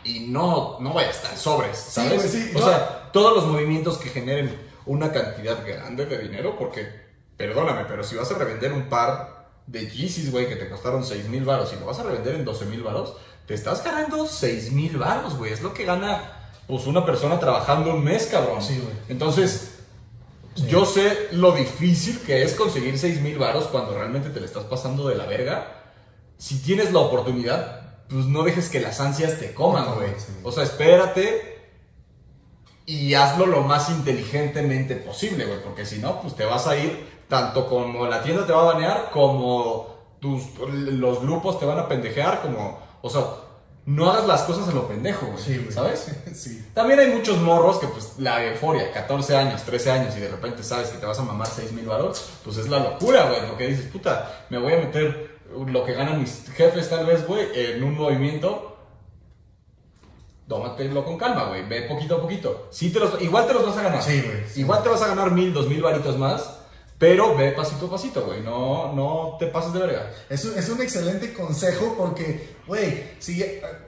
[0.05, 2.15] y no, no vayas tan sobres, Sí, ¿sabes?
[2.17, 2.67] güey, sí, o no.
[2.67, 6.87] sea, todos los movimientos que generen una cantidad grande de dinero, porque
[7.37, 11.29] perdóname, pero si vas a revender un par de Yeezys, güey, que te costaron 6
[11.29, 13.15] mil varos y lo vas a revender en 12 mil varos,
[13.47, 15.53] te estás ganando 6 mil varos, güey.
[15.53, 18.61] Es lo que gana, pues, una persona trabajando un mes, cabrón.
[18.63, 18.95] Sí, güey.
[19.09, 19.79] Entonces,
[20.69, 24.65] yo sé lo difícil que es conseguir 6 mil varos cuando realmente te le estás
[24.65, 25.67] pasando de la verga.
[26.39, 30.11] Si tienes la oportunidad, pues no dejes que las ansias te coman, güey.
[30.19, 30.33] sí.
[30.43, 31.51] O sea, espérate
[32.87, 37.07] y hazlo lo más inteligentemente posible, güey, porque si no, pues te vas a ir
[37.29, 41.89] tanto como la tienda te va a banear, como tus, los grupos te van a
[41.89, 43.23] pendejear, como, o sea,
[43.87, 45.67] no hagas las cosas a lo pendejo, güey, Sí.
[45.71, 46.11] ¿sabes?
[46.35, 46.65] Sí.
[46.75, 50.63] También hay muchos morros que, pues, la euforia, 14 años, 13 años, y de repente
[50.63, 53.69] sabes que te vas a mamar 6 mil baros, pues es la locura, güey, porque
[53.69, 55.32] dices, puta, me voy a meter
[55.67, 58.77] lo que ganan mis jefes, tal vez, güey, en un movimiento.
[60.49, 62.69] Tómatelo con calma, güey, ve poquito a poquito.
[62.71, 64.03] Sí te los, igual te los vas a ganar.
[64.03, 64.61] Sí, güey, sí.
[64.61, 66.59] Igual te vas a ganar mil, dos mil varitos más,
[66.99, 70.11] pero ve pasito a pasito, güey, no, no te pases de verga.
[70.29, 73.45] Es un, es un excelente consejo porque, güey, si,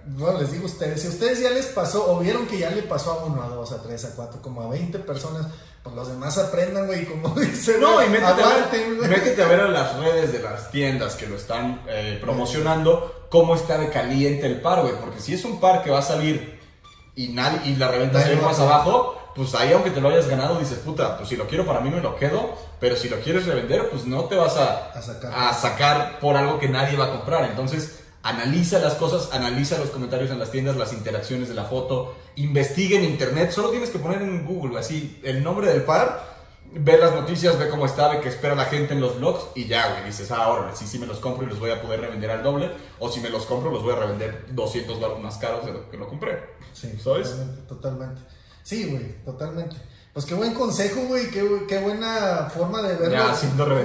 [0.06, 2.70] bueno, les digo a ustedes, si a ustedes ya les pasó o vieron que ya
[2.70, 5.46] le pasó a uno, a dos, a tres, a cuatro, como a 20 personas,
[5.84, 9.10] pues los demás aprendan, güey, como dicen, No, y métete, a aguanten, ver, güey.
[9.10, 13.54] métete a ver a las redes de las tiendas que lo están eh, promocionando, cómo
[13.54, 14.94] está de caliente el par, güey.
[14.94, 16.58] Porque si es un par que va a salir
[17.14, 20.26] y, nadie, y la reventa se más a- abajo, pues ahí aunque te lo hayas
[20.28, 23.18] ganado, dices, puta, pues si lo quiero para mí me lo quedo, pero si lo
[23.20, 25.32] quieres revender, pues no te vas a, A sacar.
[25.36, 27.44] a sacar por algo que nadie va a comprar.
[27.44, 32.16] Entonces, analiza las cosas, analiza los comentarios en las tiendas, las interacciones de la foto,
[32.36, 36.34] investiga en internet, solo tienes que poner en Google, así, el nombre del par,
[36.72, 39.66] ver las noticias, ve cómo está, ve qué espera la gente en los blogs y
[39.66, 42.00] ya, güey, dices, ah, ahora sí, sí me los compro y los voy a poder
[42.00, 45.36] revender al doble, o si me los compro, los voy a revender 200 dólares más
[45.36, 46.42] caros de lo que lo compré.
[46.72, 47.28] Sí, ¿Sabes?
[47.28, 48.22] Totalmente, totalmente.
[48.62, 49.76] Sí, güey, totalmente.
[50.14, 53.16] Pues qué buen consejo, güey, qué, qué buena forma de verlo.
[53.16, 53.66] Ya, siendo.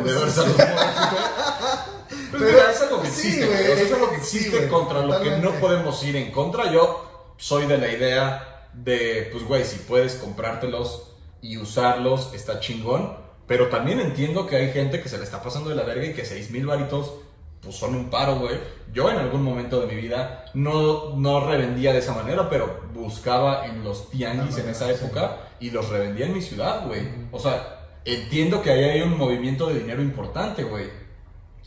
[2.32, 5.52] Pues Pero- es algo que existe, güey, es algo que existe contra lo que no
[5.54, 6.72] podemos ir en contra.
[6.72, 11.12] Yo soy de la idea de, pues, güey, si puedes comprártelos
[11.42, 13.18] y usarlos, está chingón.
[13.48, 16.14] Pero también entiendo que hay gente que se le está pasando de la verga y
[16.14, 17.14] que 6 mil varitos,
[17.62, 18.60] pues son un paro, güey.
[18.94, 23.66] Yo en algún momento de mi vida no, no revendía de esa manera, pero buscaba
[23.66, 27.02] en los tianguis en esa época y los revendía en mi ciudad, güey.
[27.32, 30.88] O sea, entiendo que ahí hay un movimiento de dinero importante, güey.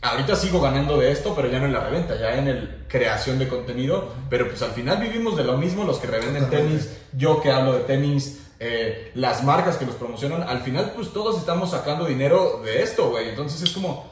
[0.01, 3.39] Ahorita sigo ganando de esto, pero ya no en la reventa, ya en el creación
[3.39, 4.13] de contenido.
[4.29, 7.73] Pero pues al final vivimos de lo mismo, los que revenden tenis, yo que hablo
[7.73, 10.43] de tenis, eh, las marcas que los promocionan.
[10.43, 13.29] Al final pues todos estamos sacando dinero de esto, güey.
[13.29, 14.11] Entonces es como,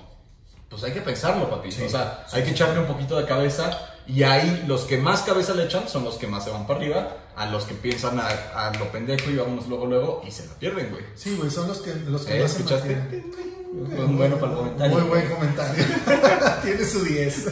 [0.70, 1.72] pues hay que pensarlo, papi.
[1.72, 2.54] Sí, o sea, sí, hay que sí.
[2.54, 3.98] echarle un poquito de cabeza.
[4.12, 6.80] Y ahí los que más cabeza le echan son los que más se van para
[6.80, 7.18] arriba.
[7.36, 10.54] A los que piensan a, a lo pendejo y vámonos luego, luego, y se lo
[10.56, 11.04] pierden, güey.
[11.16, 12.42] Sí, güey, son los que, los que ¿Eh?
[12.42, 13.24] más ¿Escuchaste?
[13.72, 15.00] un bueno para el comentario.
[15.00, 15.86] Muy buen comentario.
[16.62, 17.46] Tiene su 10.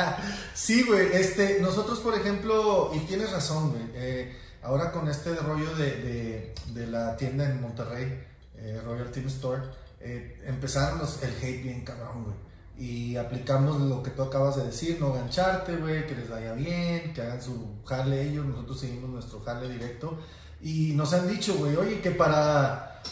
[0.54, 1.08] sí, güey.
[1.12, 3.82] Este, nosotros, por ejemplo, y tienes razón, güey.
[3.96, 8.24] eh, ahora con este rollo de, de, de la tienda en Monterrey,
[8.58, 9.60] eh, Royal Team Store,
[10.00, 12.36] eh, empezaron los, el hate bien cabrón, güey.
[12.78, 17.14] Y aplicamos lo que tú acabas de decir, no gancharte, güey, que les vaya bien,
[17.14, 20.18] que hagan su jale ellos, nosotros seguimos nuestro jale directo.
[20.60, 23.02] Y nos han dicho, güey, oye, que para,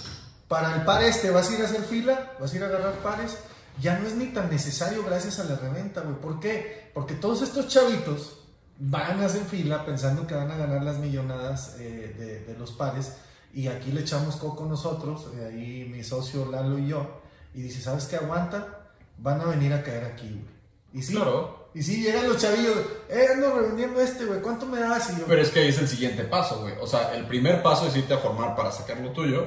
[0.49, 2.95] para el par este vas a ir a hacer fila, vas a ir a agarrar
[2.95, 3.39] pares,
[3.81, 6.17] ya no es ni tan necesario gracias a la reventa, güey.
[6.17, 6.91] ¿Por qué?
[6.93, 8.39] Porque todos estos chavitos
[8.79, 13.17] van a hacer fila pensando que van a ganar las millonadas eh, de, los pares
[13.53, 17.21] y aquí le echamos coco nosotros, eh, ahí mi socio Lalo y yo,
[17.55, 18.84] y dice, ¿sabes qué aguanta?
[19.19, 20.55] Van a venir a caer aquí, güey.
[20.93, 21.71] Y sí, Claro.
[21.75, 22.77] y sí, llegan los chavillos,
[23.09, 25.11] eh, ando revendiendo este, güey, ¿cuánto me das?
[25.11, 26.75] Y yo, Pero es que ahí es el siguiente paso, güey.
[26.81, 29.47] O sea, el primer paso es irte a formar para sacar lo tuyo.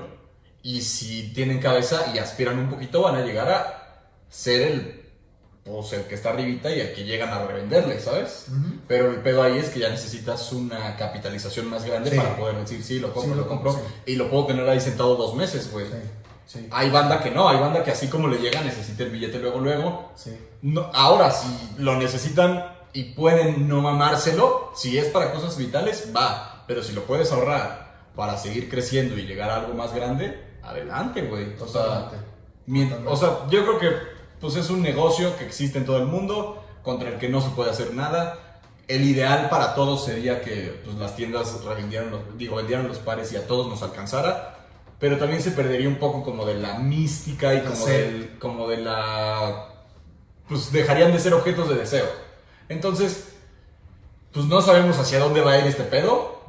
[0.64, 5.02] Y si tienen cabeza y aspiran un poquito, van a llegar a ser el,
[5.64, 8.48] pues, el que está arribita y el que llegan a revenderle, ¿sabes?
[8.88, 12.18] Pero el pedo ahí es que ya necesitas una capitalización más grande Sí.
[12.18, 13.74] para poder decir, sí, lo compro, Sí, lo lo compro.
[13.74, 15.86] compro, Y lo puedo tener ahí sentado dos meses, güey.
[16.48, 19.38] Sí, Hay banda que no, hay banda que así como le llega necesita el billete
[19.38, 20.12] luego, luego.
[20.16, 20.36] sí.
[20.62, 26.64] No, ahora, si lo necesitan y pueden no mamárselo, si es para cosas vitales, va.
[26.66, 31.22] Pero si lo puedes ahorrar para seguir creciendo y llegar a algo más grande, adelante,
[31.22, 31.54] güey.
[31.60, 32.10] O sea,
[33.06, 33.92] o sea, yo creo que
[34.42, 37.50] pues es un negocio que existe en todo el mundo, contra el que no se
[37.50, 38.40] puede hacer nada.
[38.88, 43.32] El ideal para todos sería que pues, las tiendas revendieran los, digo, vendieran los pares
[43.34, 44.57] y a todos nos alcanzara.
[45.00, 48.78] Pero también se perdería un poco como de la mística y como, del, como de
[48.78, 49.74] la
[50.48, 52.08] pues dejarían de ser objetos de deseo.
[52.70, 53.34] Entonces,
[54.32, 56.40] pues no sabemos hacia dónde va a ir este pedo,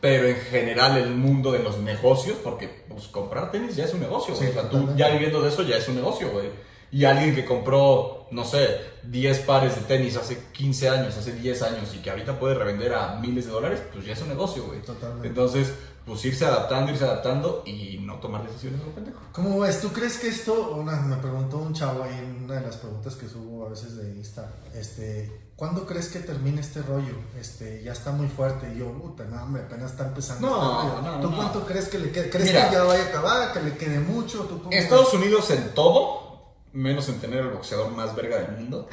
[0.00, 4.00] pero en general el mundo de los negocios, porque pues comprar tenis ya es un
[4.00, 4.34] negocio.
[4.34, 6.50] Sí, o sea, tú ya viviendo de eso ya es un negocio, güey.
[6.92, 11.62] Y alguien que compró, no sé, 10 pares de tenis hace 15 años, hace 10
[11.62, 14.64] años y que ahorita puede revender a miles de dólares, pues ya es un negocio,
[14.66, 14.82] güey.
[14.82, 15.28] Totalmente.
[15.28, 15.72] Entonces,
[16.04, 19.20] pues irse adaptando, irse adaptando y no tomar decisiones lo pendejo.
[19.32, 19.80] ¿Cómo ves?
[19.80, 23.14] ¿Tú crees que esto, una, me preguntó un chavo ahí en una de las preguntas
[23.14, 27.14] que subo a veces de Insta, este, ¿cuándo crees que termine este rollo?
[27.40, 30.48] Este, ya está muy fuerte y yo, puta, no, hombre, apenas está empezando.
[30.48, 31.02] No, este rollo.
[31.02, 31.36] no, ¿Tú no.
[31.36, 32.28] cuánto crees que le quede?
[32.30, 32.68] ¿Crees Mira.
[32.68, 34.60] que ya vaya a acabar, que le quede mucho?
[34.72, 36.31] Estados Unidos en todo,
[36.72, 38.88] menos en tener el boxeador más verga del mundo.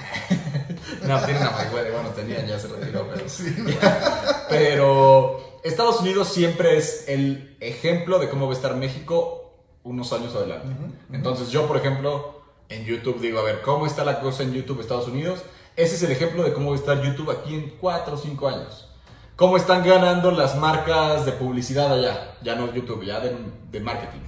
[1.07, 3.30] no, tienen a Mayweather, bueno, tenían, ya se retiró, pero...
[3.30, 3.55] Sí.
[4.49, 9.53] Pero Estados Unidos siempre es el ejemplo de cómo va a estar México
[9.84, 10.67] unos años adelante.
[10.69, 10.93] Ujú, ujú.
[11.13, 14.80] Entonces yo, por ejemplo, en YouTube digo, a ver, ¿cómo está la cosa en YouTube
[14.80, 15.43] Estados Unidos?
[15.75, 18.47] Ese es el ejemplo de cómo va a estar YouTube aquí en 4 o 5
[18.47, 18.89] años.
[19.36, 22.36] ¿Cómo están ganando las marcas de publicidad allá?
[22.41, 23.36] Ya no YouTube, ya de,
[23.71, 24.19] de marketing.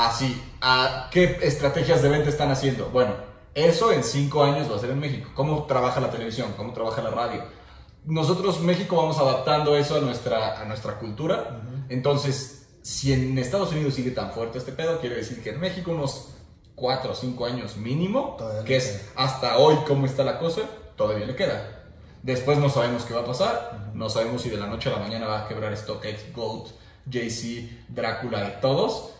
[0.00, 2.88] Así, ¿a qué estrategias de venta están haciendo?
[2.88, 3.12] Bueno,
[3.54, 5.28] eso en 5 años va a ser en México.
[5.34, 6.54] ¿Cómo trabaja la televisión?
[6.56, 7.44] ¿Cómo trabaja la radio?
[8.06, 11.60] Nosotros, México, vamos adaptando eso a nuestra, a nuestra cultura.
[11.90, 15.90] Entonces, si en Estados Unidos sigue tan fuerte este pedo, quiere decir que en México
[15.90, 16.30] unos
[16.76, 19.00] 4 o 5 años mínimo, Todavía que es queda.
[19.16, 20.62] hasta hoy cómo está la cosa,
[20.96, 21.84] todavía le queda.
[22.22, 24.98] Después no sabemos qué va a pasar, no sabemos si de la noche a la
[25.00, 26.70] mañana va a quebrar StockX, Gold,
[27.04, 29.19] JC, Drácula y todos.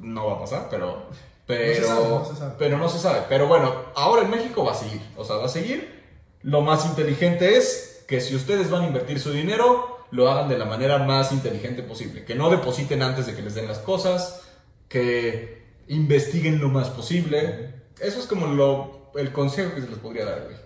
[0.00, 1.08] No va a pasar, pero
[1.46, 2.54] pero sabe, no se sabe.
[2.58, 3.22] pero no se sabe.
[3.28, 6.00] Pero bueno, ahora en México va a seguir, o sea, va a seguir.
[6.42, 10.58] Lo más inteligente es que si ustedes van a invertir su dinero, lo hagan de
[10.58, 14.42] la manera más inteligente posible, que no depositen antes de que les den las cosas,
[14.88, 17.74] que investiguen lo más posible.
[18.00, 20.56] Eso es como lo, el consejo que se les podría dar, güey.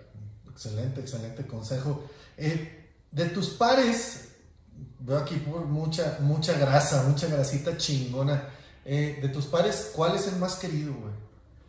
[0.51, 2.05] Excelente, excelente consejo.
[2.37, 4.28] Eh, de tus pares,
[5.01, 8.49] veo aquí por mucha, mucha grasa, mucha grasita chingona.
[8.85, 11.12] Eh, de tus pares, ¿cuál es el más querido, güey?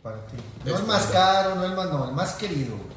[0.04, 0.36] Para ti.
[0.64, 2.96] No el Este, más caro, no el más, no, el más querido, güey.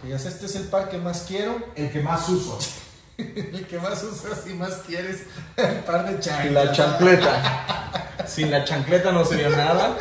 [0.00, 2.58] Que ya sé, este es el par que más quiero, El que más uso.
[3.18, 5.24] el que más usas y más quieres,
[5.56, 6.66] el par de chanclas.
[6.66, 8.26] La chancleta.
[8.26, 9.96] Sin la chancleta no sería nada.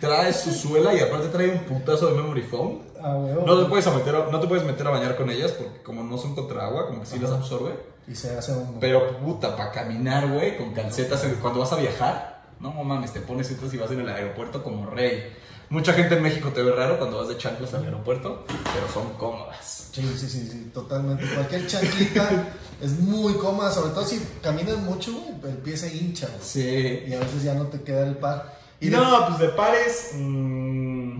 [0.00, 2.82] Trae su suela y aparte trae un putazo de memory foam.
[3.08, 3.44] Ah, huevo.
[3.46, 6.02] No te puedes meter a, no te puedes meter a bañar con ellas porque como
[6.02, 7.74] no son contra agua, como que sí las absorbe.
[8.08, 8.78] Y se hace un...
[8.80, 12.44] Pero puta, para caminar, güey, con calcetas cuando vas a viajar.
[12.60, 15.32] No mames, te pones estas y vas en el aeropuerto como rey.
[15.68, 19.12] Mucha gente en México te ve raro cuando vas de chanclas al aeropuerto, pero son
[19.18, 19.90] cómodas.
[19.92, 21.24] Sí, sí, sí, sí, totalmente.
[21.34, 22.48] Cualquier chanclita
[22.80, 26.38] es muy cómoda, sobre todo si caminas mucho, güey, el pie se hincha, güey.
[26.40, 27.04] Sí.
[27.08, 28.56] Y a veces ya no te queda el par.
[28.80, 30.10] Y de- no, pues de pares.
[30.14, 31.18] mm,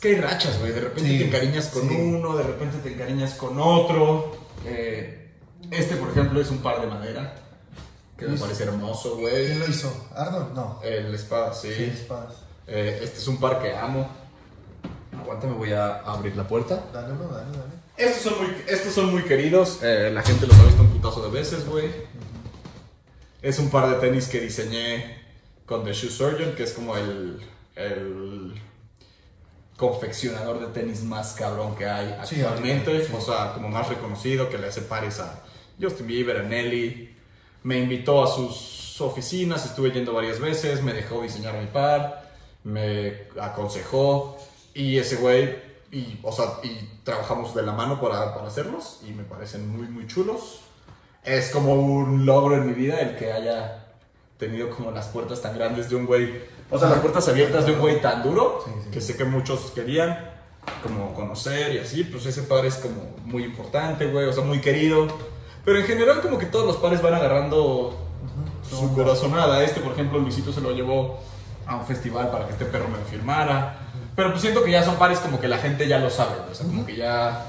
[0.00, 0.72] que hay rachas, güey.
[0.72, 1.94] De repente Sí, te encariñas con sí.
[1.94, 4.36] uno, de repente te encariñas con otro.
[4.64, 5.30] Eh,
[5.70, 7.36] este, por ejemplo, es un par de madera.
[8.18, 9.58] Que me parece hermoso, ¿Quién güey.
[9.58, 10.08] lo hizo?
[10.14, 10.52] ¿Arnold?
[10.54, 10.80] No.
[10.82, 11.72] El espada, sí.
[11.74, 12.34] Sí, espadas.
[12.66, 14.08] Eh, este es un par que amo.
[15.18, 16.82] Aguántame, voy a abrir la puerta.
[16.92, 17.80] Dale, bro, dale, dale.
[17.96, 19.78] Estos son muy, estos son muy queridos.
[19.82, 21.90] eh, la gente los ha visto un putazo de veces, güey.
[23.42, 25.18] Es un par de tenis que diseñé
[25.66, 27.40] con The Shoe Surgeon, que es como el,
[27.76, 28.54] el
[29.80, 33.06] confeccionador de tenis más cabrón que hay actualmente.
[33.06, 33.12] sí.
[33.16, 35.42] O sea, como más reconocido, que le hace pares a
[35.80, 37.16] Justin Bieber, a Nelly.
[37.62, 42.30] Me invitó a sus oficinas, estuve yendo varias veces, me dejó diseñar mi par,
[42.62, 44.36] me aconsejó.
[44.74, 45.56] Y ese güey,
[45.90, 49.88] y, o sea, y trabajamos de la mano para, para hacerlos y me parecen muy,
[49.88, 50.60] muy chulos.
[51.24, 53.86] Es como un logro en mi vida el que haya
[54.36, 56.34] tenido como las puertas tan grandes de un güey,
[56.70, 58.90] o sea, las puertas abiertas de un güey tan duro Sí, sí.
[58.90, 60.30] que sé que muchos querían
[60.82, 64.60] como conocer y así, pues ese par es como muy importante, güey, o sea, muy
[64.60, 65.08] querido.
[65.64, 67.98] Pero en general como que todos los pares van agarrando
[68.68, 69.62] su No, corazonada.
[69.64, 71.18] Este, por ejemplo, Luisito se lo llevó
[71.66, 73.78] a un festival para que este perro me lo firmara.
[74.16, 76.54] Pero pues siento que ya son pares como que la gente ya lo sabe, o
[76.54, 77.46] sea, como que ya...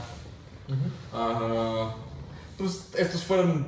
[1.13, 1.93] ah,
[2.57, 3.67] pues estos fueron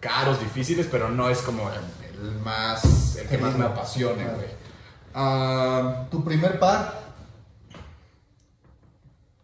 [0.00, 4.46] caros, difíciles, pero no es como el, el más, el que más me apasione, güey.
[5.14, 6.92] Ah, ¿Tu primer par?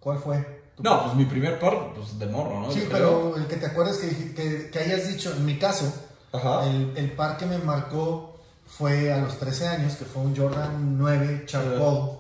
[0.01, 0.61] ¿Cuál fue?
[0.79, 2.73] No, pues mi primer par, pues de morro, ¿no?
[2.73, 5.93] Sí, pero el que te acuerdas que, que, que hayas dicho, en mi caso,
[6.33, 6.67] Ajá.
[6.67, 10.97] el, el par que me marcó fue a los 13 años, que fue un Jordan
[10.99, 12.13] 9 Charcoal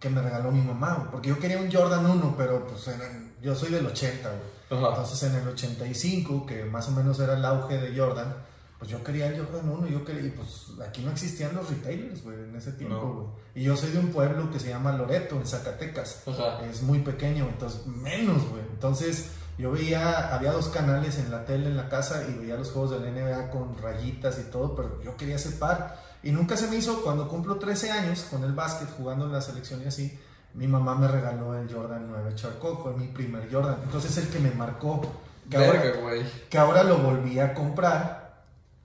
[0.00, 3.54] que me regaló mi mamá, porque yo quería un Jordan 1, pero pues el- yo
[3.54, 4.82] soy del 80, güey.
[4.90, 8.34] Entonces en el 85, que más o menos era el auge de Jordan,
[8.78, 12.22] pues yo quería el Jordan 1, yo quería, y pues aquí no existían los retailers,
[12.22, 13.12] güey, en ese tiempo, No.
[13.14, 13.26] güey.
[13.56, 16.64] Y yo soy de un pueblo que se llama Loreto, en Zacatecas Ajá.
[16.64, 18.62] es muy pequeño, entonces menos, güey.
[18.72, 22.70] Entonces, Yo veía, había dos canales en la tele en la casa y veía los
[22.70, 26.00] juegos de la NBA con rayitas y todo, pero yo quería ese par.
[26.22, 29.40] Y nunca se me hizo, cuando cumplo 13 años con el básquet, jugando en la
[29.40, 30.16] selección y así,
[30.54, 33.78] mi mamá me regaló el Jordan 9 Charcoal, fue mi primer Jordan.
[33.82, 35.00] Entonces el que me marcó,
[35.50, 36.16] que, Verga, ahora,
[36.48, 38.27] que ahora lo volví a comprar.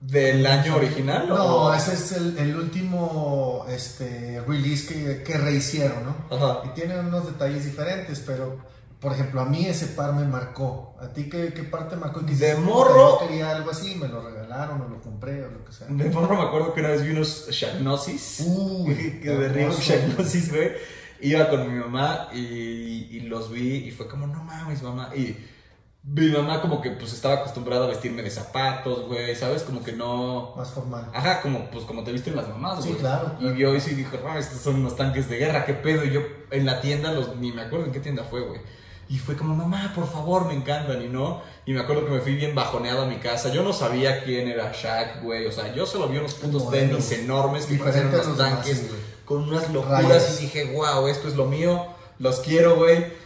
[0.06, 1.26] ¿Del año original?
[1.28, 1.34] No,
[1.66, 6.36] o- ese es el, el último este, release que, que rehicieron, ¿no?
[6.36, 6.62] Ajá.
[6.66, 8.58] Y tiene unos detalles diferentes, pero
[9.00, 10.94] por ejemplo, a mí ese par me marcó.
[11.00, 12.20] ¿A ti qué, qué par te marcó?
[12.20, 13.20] De dices, "Puta, morro".
[13.20, 15.86] Yo quería algo así, me lo regalaron o lo compré o lo que sea.
[15.88, 18.44] De morro me acuerdo que una vez vi unos Shagnosis.
[18.46, 19.80] Uy, que de hermoso.
[19.82, 20.72] Shagnosis, güey.
[21.20, 22.38] Iba con mi mamá y,
[23.10, 25.10] y los vi y fue como, no mames, mamá.
[25.16, 25.36] Y
[26.06, 29.62] mi mamá como que pues estaba acostumbrada a vestirme de zapatos, güey, ¿sabes?
[29.62, 30.52] Como que no...
[30.56, 31.10] Más formal.
[31.14, 33.00] Ajá, como pues como te visten las mamás, Sí, güey.
[33.00, 33.54] claro, Y claro.
[33.54, 36.04] vio eso y dijo, ah, estos son unos tanques de guerra, qué pedo.
[36.04, 38.60] Y yo en la tienda, los, ni me acuerdo en qué tienda fue, güey.
[39.08, 41.42] Y fue como, mamá, por favor, me encantan, y no.
[41.66, 43.50] Y me acuerdo que me fui bien bajoneado a mi casa.
[43.50, 45.46] Yo no sabía quién era Shaq, güey.
[45.46, 48.90] O sea, yo solo vi unos putos tenis enormes que parecían unos tanques sí,
[49.24, 50.38] con unas locuras.
[50.40, 51.86] Y dije, wow, esto es lo mío,
[52.18, 53.23] los quiero, güey.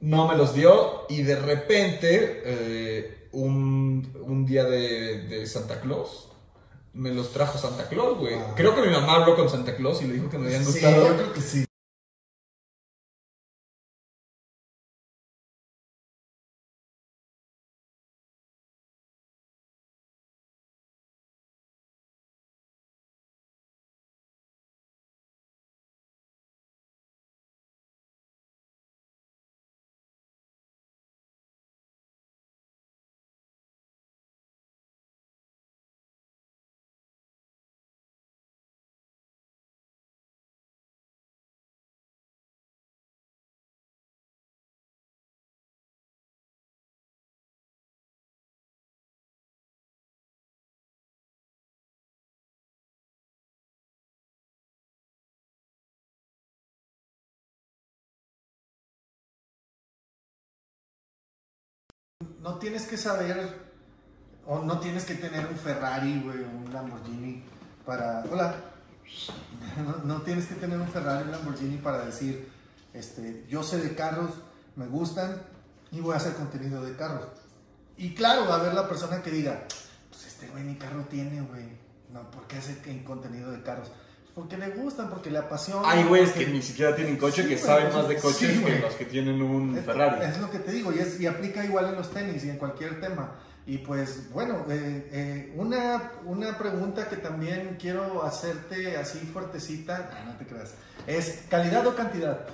[0.00, 1.06] No me los dio.
[1.08, 6.28] Y de repente, eh, un, un día de, de Santa Claus,
[6.92, 8.34] me los trajo Santa Claus, güey.
[8.34, 8.52] Ah.
[8.56, 10.72] Creo que mi mamá habló con Santa Claus y le dijo que me habían Sí,
[10.72, 11.06] gustado.
[11.08, 11.64] yo creo que sí.
[62.50, 63.60] No tienes que saber
[64.44, 67.44] o no tienes que tener un Ferrari, güey, o un Lamborghini
[67.86, 68.24] para...
[68.28, 68.56] Hola.
[70.04, 72.50] No, tienes que tener un Ferrari un Lamborghini para decir,
[72.92, 74.32] este, yo sé de carros,
[74.74, 75.40] me gustan
[75.92, 77.28] y voy a hacer contenido de carros.
[77.96, 79.66] Y claro, va a haber la persona que diga,
[80.10, 81.68] pues este güey ni carro tiene, güey.
[82.12, 83.92] No, ¿por qué hace contenido de carros?
[84.34, 85.90] Porque le gustan, porque le apasiona.
[85.90, 88.64] Hay güeyes porque- que ni siquiera tienen coche Sí, que saben más de coches sí,
[88.64, 90.24] que los que tienen un Es- Ferrari.
[90.24, 92.56] Es lo que te digo, y, es- y aplica igual en los tenis y en
[92.58, 93.38] cualquier tema.
[93.66, 100.24] Y pues, bueno, eh, eh, una, una pregunta que también quiero hacerte así fuertecita, ah,
[100.26, 100.74] no te creas,
[101.06, 102.46] es calidad o cantidad.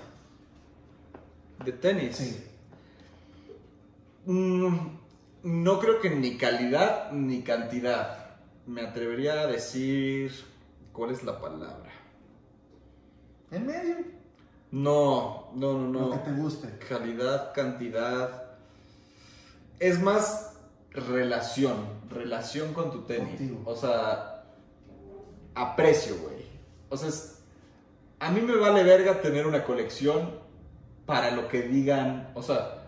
[1.64, 2.16] De tenis.
[2.16, 2.44] Sí.
[4.26, 4.76] Mm,
[5.44, 8.36] no creo que ni calidad ni cantidad.
[8.66, 10.32] Me atrevería a decir.
[10.96, 11.90] ¿Cuál es la palabra?
[13.50, 13.96] En medio,
[14.72, 16.22] No, no, no, lo que no.
[16.22, 16.78] te guste.
[16.88, 18.44] Calidad, cantidad.
[19.78, 20.54] Es más
[20.90, 21.76] relación.
[22.10, 23.36] Relación con tu tenis.
[23.36, 23.60] Contigo.
[23.66, 24.44] O sea,
[25.54, 26.46] aprecio, güey.
[26.88, 27.42] O sea, es-
[28.18, 30.30] a mí me vale verga tener una colección
[31.04, 32.30] para lo que digan.
[32.34, 32.82] O sea,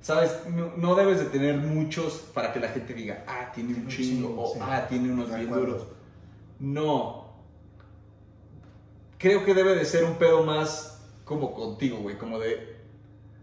[0.00, 0.36] ¿sabes?
[0.48, 3.88] No, no debes de tener muchos para que la gente diga, ah, tiene un Un
[3.88, 4.42] chingo.
[4.42, 4.58] o sí.
[4.60, 5.86] ah, tiene unos bien duros.
[6.58, 7.19] No.
[9.20, 12.18] Creo que debe de ser un pedo más como contigo, güey.
[12.18, 12.80] Como de.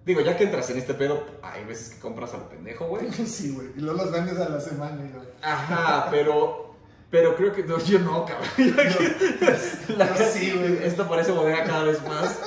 [0.05, 3.09] Digo, ya que entras en este pedo, hay veces que compras a lo pendejo, güey.
[3.25, 4.97] Sí, güey, y luego los vendes a la semana.
[5.13, 5.27] güey.
[5.41, 6.73] Ajá, pero.
[7.09, 7.63] Pero creo que.
[7.63, 8.49] No, yo no, cabrón.
[9.97, 10.83] La- sí, güey.
[10.83, 12.37] Esto parece bodega cada vez más.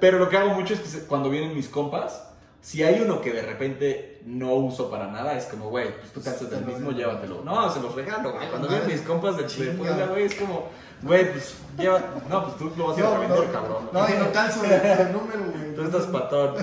[0.00, 2.22] Pero lo que hago mucho es que cuando vienen mis compas,
[2.62, 6.22] si hay uno que de repente no uso para nada, es como, güey, pues tú
[6.22, 7.42] cansas del mismo, llévatelo.
[7.44, 8.48] No, se los regalo, güey.
[8.48, 9.72] Cuando vienen mis compas de, Chinga.
[9.72, 10.68] Puebla, güey, es como,
[11.02, 12.00] güey, pues lleva.
[12.30, 13.90] No, pues tú lo vas a revender, no, cabrón.
[13.92, 15.74] no, y no calzo el, el número, güey.
[15.74, 16.54] Tú estás patón.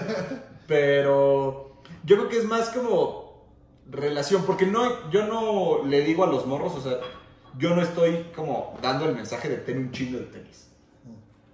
[0.67, 3.43] Pero yo creo que es más como
[3.91, 6.97] relación, porque no, yo no le digo a los morros, o sea,
[7.57, 10.69] yo no estoy como dando el mensaje de tener un chingo de tenis.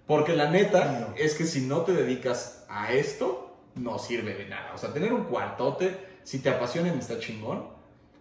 [0.05, 3.44] Porque la neta es que si no te dedicas a esto,
[3.76, 4.73] no sirve de nada.
[4.73, 7.67] O sea, tener un cuartote, si te apasionan, está chingón.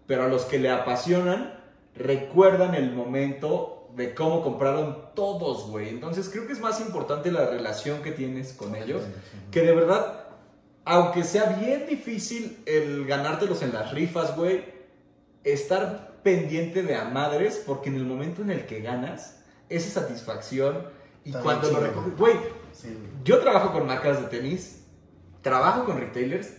[0.07, 1.59] Pero a los que le apasionan,
[1.97, 5.89] recuerdan el momento de cómo compraron todos, güey.
[5.89, 9.03] Entonces creo que es más importante la relación que tienes con ellos
[9.51, 10.27] que de verdad,
[10.85, 14.65] aunque sea bien difícil el ganártelos en las rifas, güey,
[15.45, 20.89] estar pendiente de a madres, porque en el momento en el que ganas, esa satisfacción
[21.25, 22.35] y Está cuando lo recoges, güey.
[23.25, 24.84] yo trabajo con marcas de tenis,
[25.45, 26.55] trabajo con retailers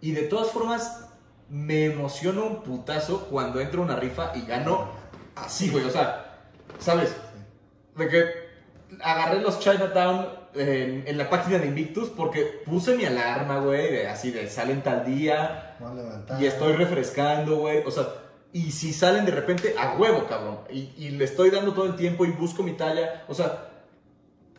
[0.00, 1.10] Y de todas formas,
[1.50, 4.88] me emociona un putazo cuando entro a una rifa y gano
[5.36, 5.84] así, güey.
[5.84, 6.40] O sea,
[6.78, 7.14] ¿sabes?
[7.94, 8.24] De que
[9.02, 14.08] agarré los Chinatown en, en la página de Invictus porque puse mi alarma, güey, de
[14.08, 15.76] así de salen tal día
[16.40, 17.82] y estoy refrescando, güey.
[17.84, 18.06] O sea,
[18.52, 20.60] y si salen de repente a huevo, cabrón.
[20.70, 23.24] Y, y le estoy dando todo el tiempo y busco mi talla.
[23.28, 23.71] O sea,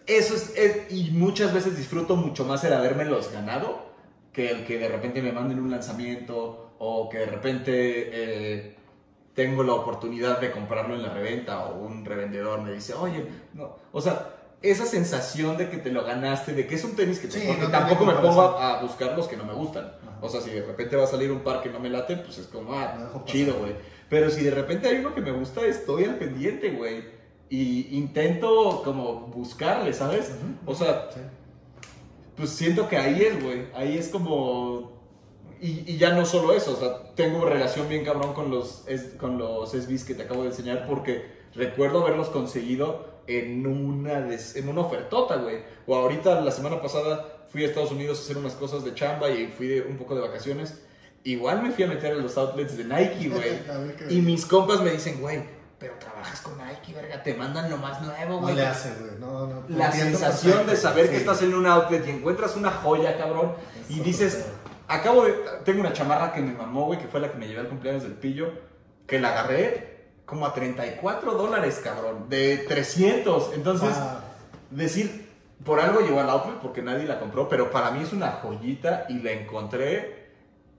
[0.07, 3.91] eso es, es- Y muchas veces disfruto mucho más el haberme los ganado
[4.31, 7.71] que el que de repente me manden un lanzamiento o que de repente
[8.11, 8.75] eh,
[9.35, 13.75] tengo la oportunidad de comprarlo en la reventa o un revendedor me dice, oye, no.
[13.91, 14.29] O sea,
[14.61, 17.39] esa sensación de que te lo ganaste, de que es un tenis que te...
[17.39, 19.85] Sí, no tampoco me pongo a, a buscar los que no me gustan.
[20.01, 20.17] Ajá.
[20.21, 22.37] O sea, si de repente va a salir un par que no me late, pues
[22.37, 23.73] es como, ah, chido, güey.
[24.09, 27.03] Pero si de repente hay uno que me gusta, estoy al pendiente, güey.
[27.55, 30.29] Y intento como buscarle, ¿sabes?
[30.29, 30.71] Ujú.
[30.71, 31.19] O sea, Sí.
[32.35, 33.67] pues siento que ahí es, güey.
[33.75, 34.91] Ahí es como...
[35.61, 39.13] Y, y ya no solo eso, o sea, tengo relación bien cabrón con los, es-
[39.19, 44.55] con los SBs que te acabo de enseñar porque recuerdo haberlos conseguido en una, des-
[44.57, 45.57] en una ofertota, güey.
[45.87, 49.29] O ahorita, la semana pasada, fui a Estados Unidos a hacer unas cosas de chamba
[49.29, 50.81] y fui de, un poco de vacaciones.
[51.23, 53.51] Igual me fui a meter en los outlets de Nike, güey.
[54.09, 55.43] Y mis compas me dicen, güey,
[55.84, 58.55] pero trabajas con Nike, verga, te mandan lo más nuevo, No güey.
[58.55, 59.11] le hace, güey.
[59.19, 59.63] No, no.
[59.67, 63.51] La sensación de saber que estás en un outlet y encuentras una joya, cabrón,
[63.89, 64.45] y dices,
[64.88, 65.34] acabo de,
[65.65, 68.03] tengo una chamarra que me mamó, güey, que fue la que me llevé al cumpleaños
[68.03, 68.53] del pillo,
[69.05, 73.51] que la agarré como a 34 dólares, cabrón, de 300.
[73.55, 74.21] Entonces, Ah,
[74.71, 75.29] decir,
[75.65, 79.05] por algo llegó al outlet porque nadie la compró, pero para mí es una joyita
[79.09, 80.23] y la encontré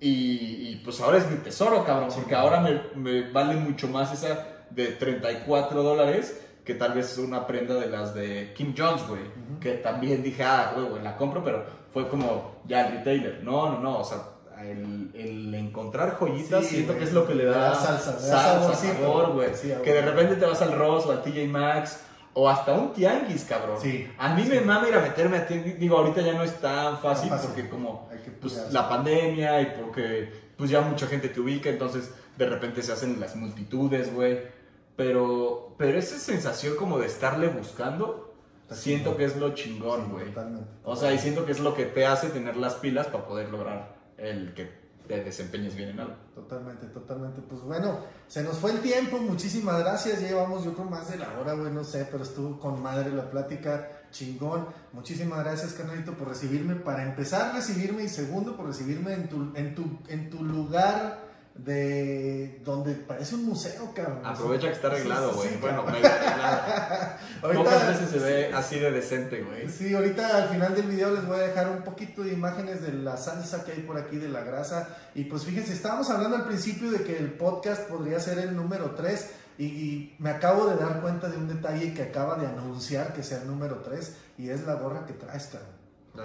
[0.00, 2.20] y, y, pues ahora es mi tesoro, cabrón, Sí.
[2.20, 7.46] porque ahora me, me vale mucho más esa de 34 dólares que tal vez una
[7.46, 9.20] prenda de las de Kim Jones, güey,
[9.60, 13.42] que también dije, ah, güey, la compro, pero fue como ya el retailer.
[13.44, 14.18] No, no, no, o sea,
[14.62, 18.18] el, el encontrar joyitas Sí, siento güey, que es lo que le da, da salsa,
[18.18, 19.50] salsa, sabor, güey.
[19.54, 22.00] Sí, que de repente te vas al Ross o al TJ Maxx
[22.32, 23.78] o hasta un tianguis, cabrón.
[23.80, 24.08] Sí.
[24.18, 24.48] A mí Sí.
[24.48, 25.78] me mama ir a meterme a tianguis.
[25.78, 27.50] Digo, ahorita ya no es tan fácil, fácil.
[27.50, 28.08] porque como
[28.40, 32.92] pues, la pandemia y porque pues ya mucha gente te ubica, entonces de repente se
[32.92, 34.63] hacen las multitudes, güey.
[34.96, 39.18] Pero, pero esa sensación como de estarle buscando, Está siento chingón.
[39.18, 40.26] que es lo chingón, Sí, güey.
[40.26, 40.68] totalmente.
[40.84, 43.50] o sea, y siento que es lo que te hace tener las pilas para poder
[43.50, 46.14] lograr el que te desempeñes bien en algo.
[46.34, 47.42] Totalmente, totalmente.
[47.42, 49.18] Pues bueno, se nos fue el tiempo.
[49.18, 50.20] Muchísimas gracias.
[50.22, 53.10] Ya llevamos yo creo más de la hora, güey, no sé, pero estuvo con madre
[53.10, 53.90] la plática.
[54.10, 54.66] Chingón.
[54.92, 56.76] Muchísimas gracias, canalito, por recibirme.
[56.76, 61.23] Para empezar, recibirme y segundo, por recibirme en tu, en tu, en tu lugar
[61.54, 64.20] de donde parece un museo, cabrón.
[64.24, 65.48] Aprovecha que está Sí, arreglado, sí, güey.
[65.50, 66.02] sí, bueno, cabrón.
[66.02, 67.14] mega arreglado.
[67.42, 69.68] Ahorita- Pocas veces se ve así de decente, güey.
[69.68, 72.92] Sí, ahorita al final del video les voy a dejar un poquito de imágenes de
[72.92, 74.88] la salsa que hay por aquí, de la grasa.
[75.14, 78.90] Y pues fíjense, estábamos hablando al principio de que el podcast podría ser el número
[78.96, 83.12] 3 y, y me acabo de dar cuenta de un detalle que acaba de anunciar
[83.12, 85.70] que sea el número 3 y es la gorra que traes, cabrón.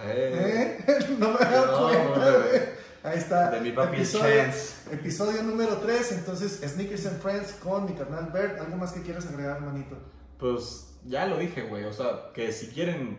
[0.03, 1.05] Eh, ¿Eh?
[1.19, 2.49] No me he dado No, cuenta, güey.
[2.49, 2.61] güey.
[3.01, 3.49] Ahí está.
[3.51, 4.73] De mi papi Chance.
[4.91, 8.59] Episodio número 3, entonces Sneakers and Friends con mi carnal Bert.
[8.59, 9.97] ¿Algo más que quieras agregar, hermanito?
[10.37, 11.85] Pues ya lo dije, güey.
[11.85, 13.17] O sea, que si quieren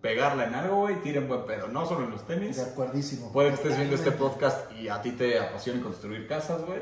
[0.00, 1.68] pegarla en algo, güey, tiren buen pedo.
[1.68, 2.56] No solo en los tenis.
[2.56, 3.32] De acuerdísimo.
[3.32, 6.80] Puede que estés viendo este podcast y a ti te apasione construir casas, güey.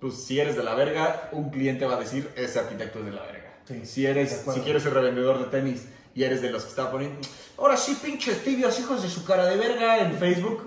[0.00, 3.12] Pues si eres de la verga, un cliente va a decir, ese arquitecto es de
[3.12, 3.58] la verga.
[3.64, 6.90] Sí, si eres, si quieres ser revendedor de tenis y eres de los que está
[6.90, 7.18] poniendo,
[7.56, 10.64] ahora sí, pinches tibios, hijos de su cara de verga en Facebook.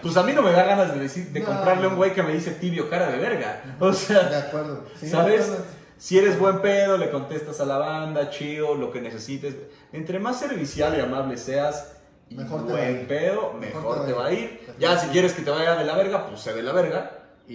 [0.00, 1.46] Pues a mí no me da ganas de decir, de No.
[1.46, 3.62] comprarle a un güey que me dice tibio cara de verga.
[3.78, 4.84] O sea, De acuerdo.
[4.98, 5.50] Sí, ¿Sabes?
[5.98, 9.54] Si eres buen pedo, le contestas a la banda, chido, lo que necesites.
[9.92, 11.92] Entre más servicial y amable seas,
[12.30, 14.74] Mejor a buen pedo, mejor, te va a ir.
[14.78, 17.18] Ya si quieres que te vaya de la verga, pues sé de la verga.
[17.46, 17.54] Y,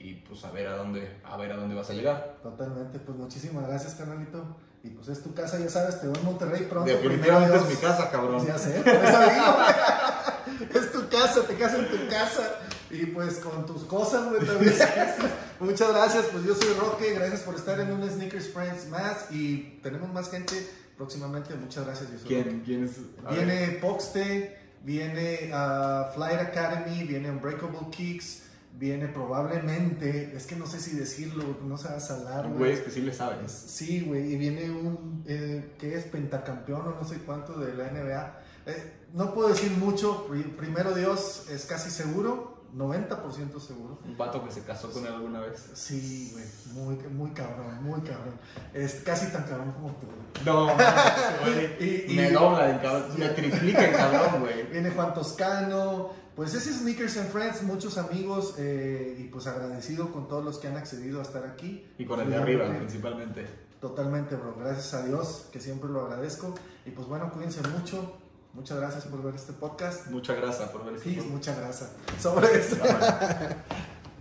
[0.00, 2.36] y, pues a ver a dónde, a ver a dónde vas a llegar.
[2.42, 4.44] Totalmente, pues muchísimas gracias, canalito.
[4.84, 6.90] Y pues es tu casa, ya sabes, te veo en Monterrey pronto.
[6.90, 8.44] Definitivamente es mi casa, cabrón.
[8.46, 9.56] Ya sé, por eso digo.
[11.12, 12.58] casa, te casas en tu casa.
[12.90, 14.74] Y pues con tus cosas, güey, también.
[15.60, 19.30] Muchas gracias, pues yo soy Roque, gracias por estar en un Sneakers Friends más.
[19.30, 20.54] Y tenemos más gente
[20.96, 22.10] próximamente, muchas gracias.
[22.10, 22.62] Yo soy Roque.
[22.64, 22.92] ¿Quién, es?
[23.30, 28.42] Viene Poxte, viene ah, Flight Academy, viene Unbreakable Kicks,
[28.78, 32.80] viene probablemente, es que no sé si decirlo, no se va a salar, Güey, es
[32.80, 33.48] que sí le saben.
[33.48, 37.90] Sí, güey, y viene un, eh, que es pentacampeón o no sé cuánto de la
[37.90, 38.41] NBA.
[38.66, 43.98] Eh, no puedo decir mucho, pri- primero Dios es casi seguro, 90% seguro.
[44.04, 45.70] Un vato que se casó con él alguna vez.
[45.74, 48.38] Sí, güey, muy, muy cabrón, muy cabrón.
[48.72, 50.06] Es casi tan cabrón como tú.
[50.46, 50.66] No,
[51.44, 51.76] güey.
[51.80, 54.62] Y- y- me dobla el cabrón, me triplica el cabrón, güey.
[54.72, 60.10] Viene Juan Toscano, pues ese es Sneakers and Friends, muchos amigos eh, y pues agradecido
[60.12, 61.86] con todos los que han accedido a estar aquí.
[61.98, 63.46] Y con el de arriba, principalmente.
[63.82, 64.54] Totalmente, bro.
[64.58, 66.54] Gracias a Dios, que siempre lo agradezco.
[66.86, 68.16] Y pues bueno, cuídense mucho.
[68.52, 70.08] Muchas gracias por ver este podcast.
[70.08, 71.32] Mucha grasa por ver este Sí, podcast.
[71.34, 71.90] mucha grasa.
[72.20, 72.48] Sobre.
[72.48, 73.56] Bye.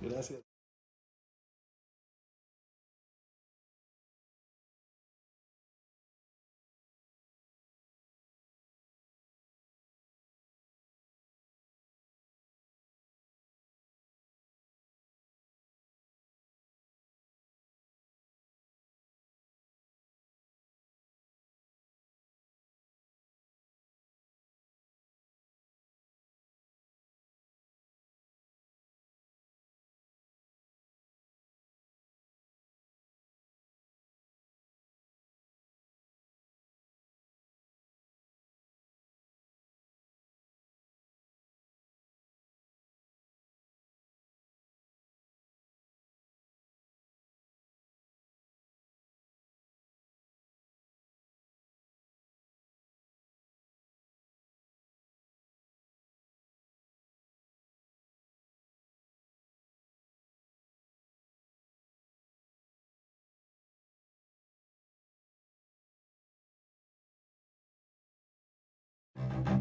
[0.09, 0.50] Gracias.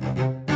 [0.00, 0.49] you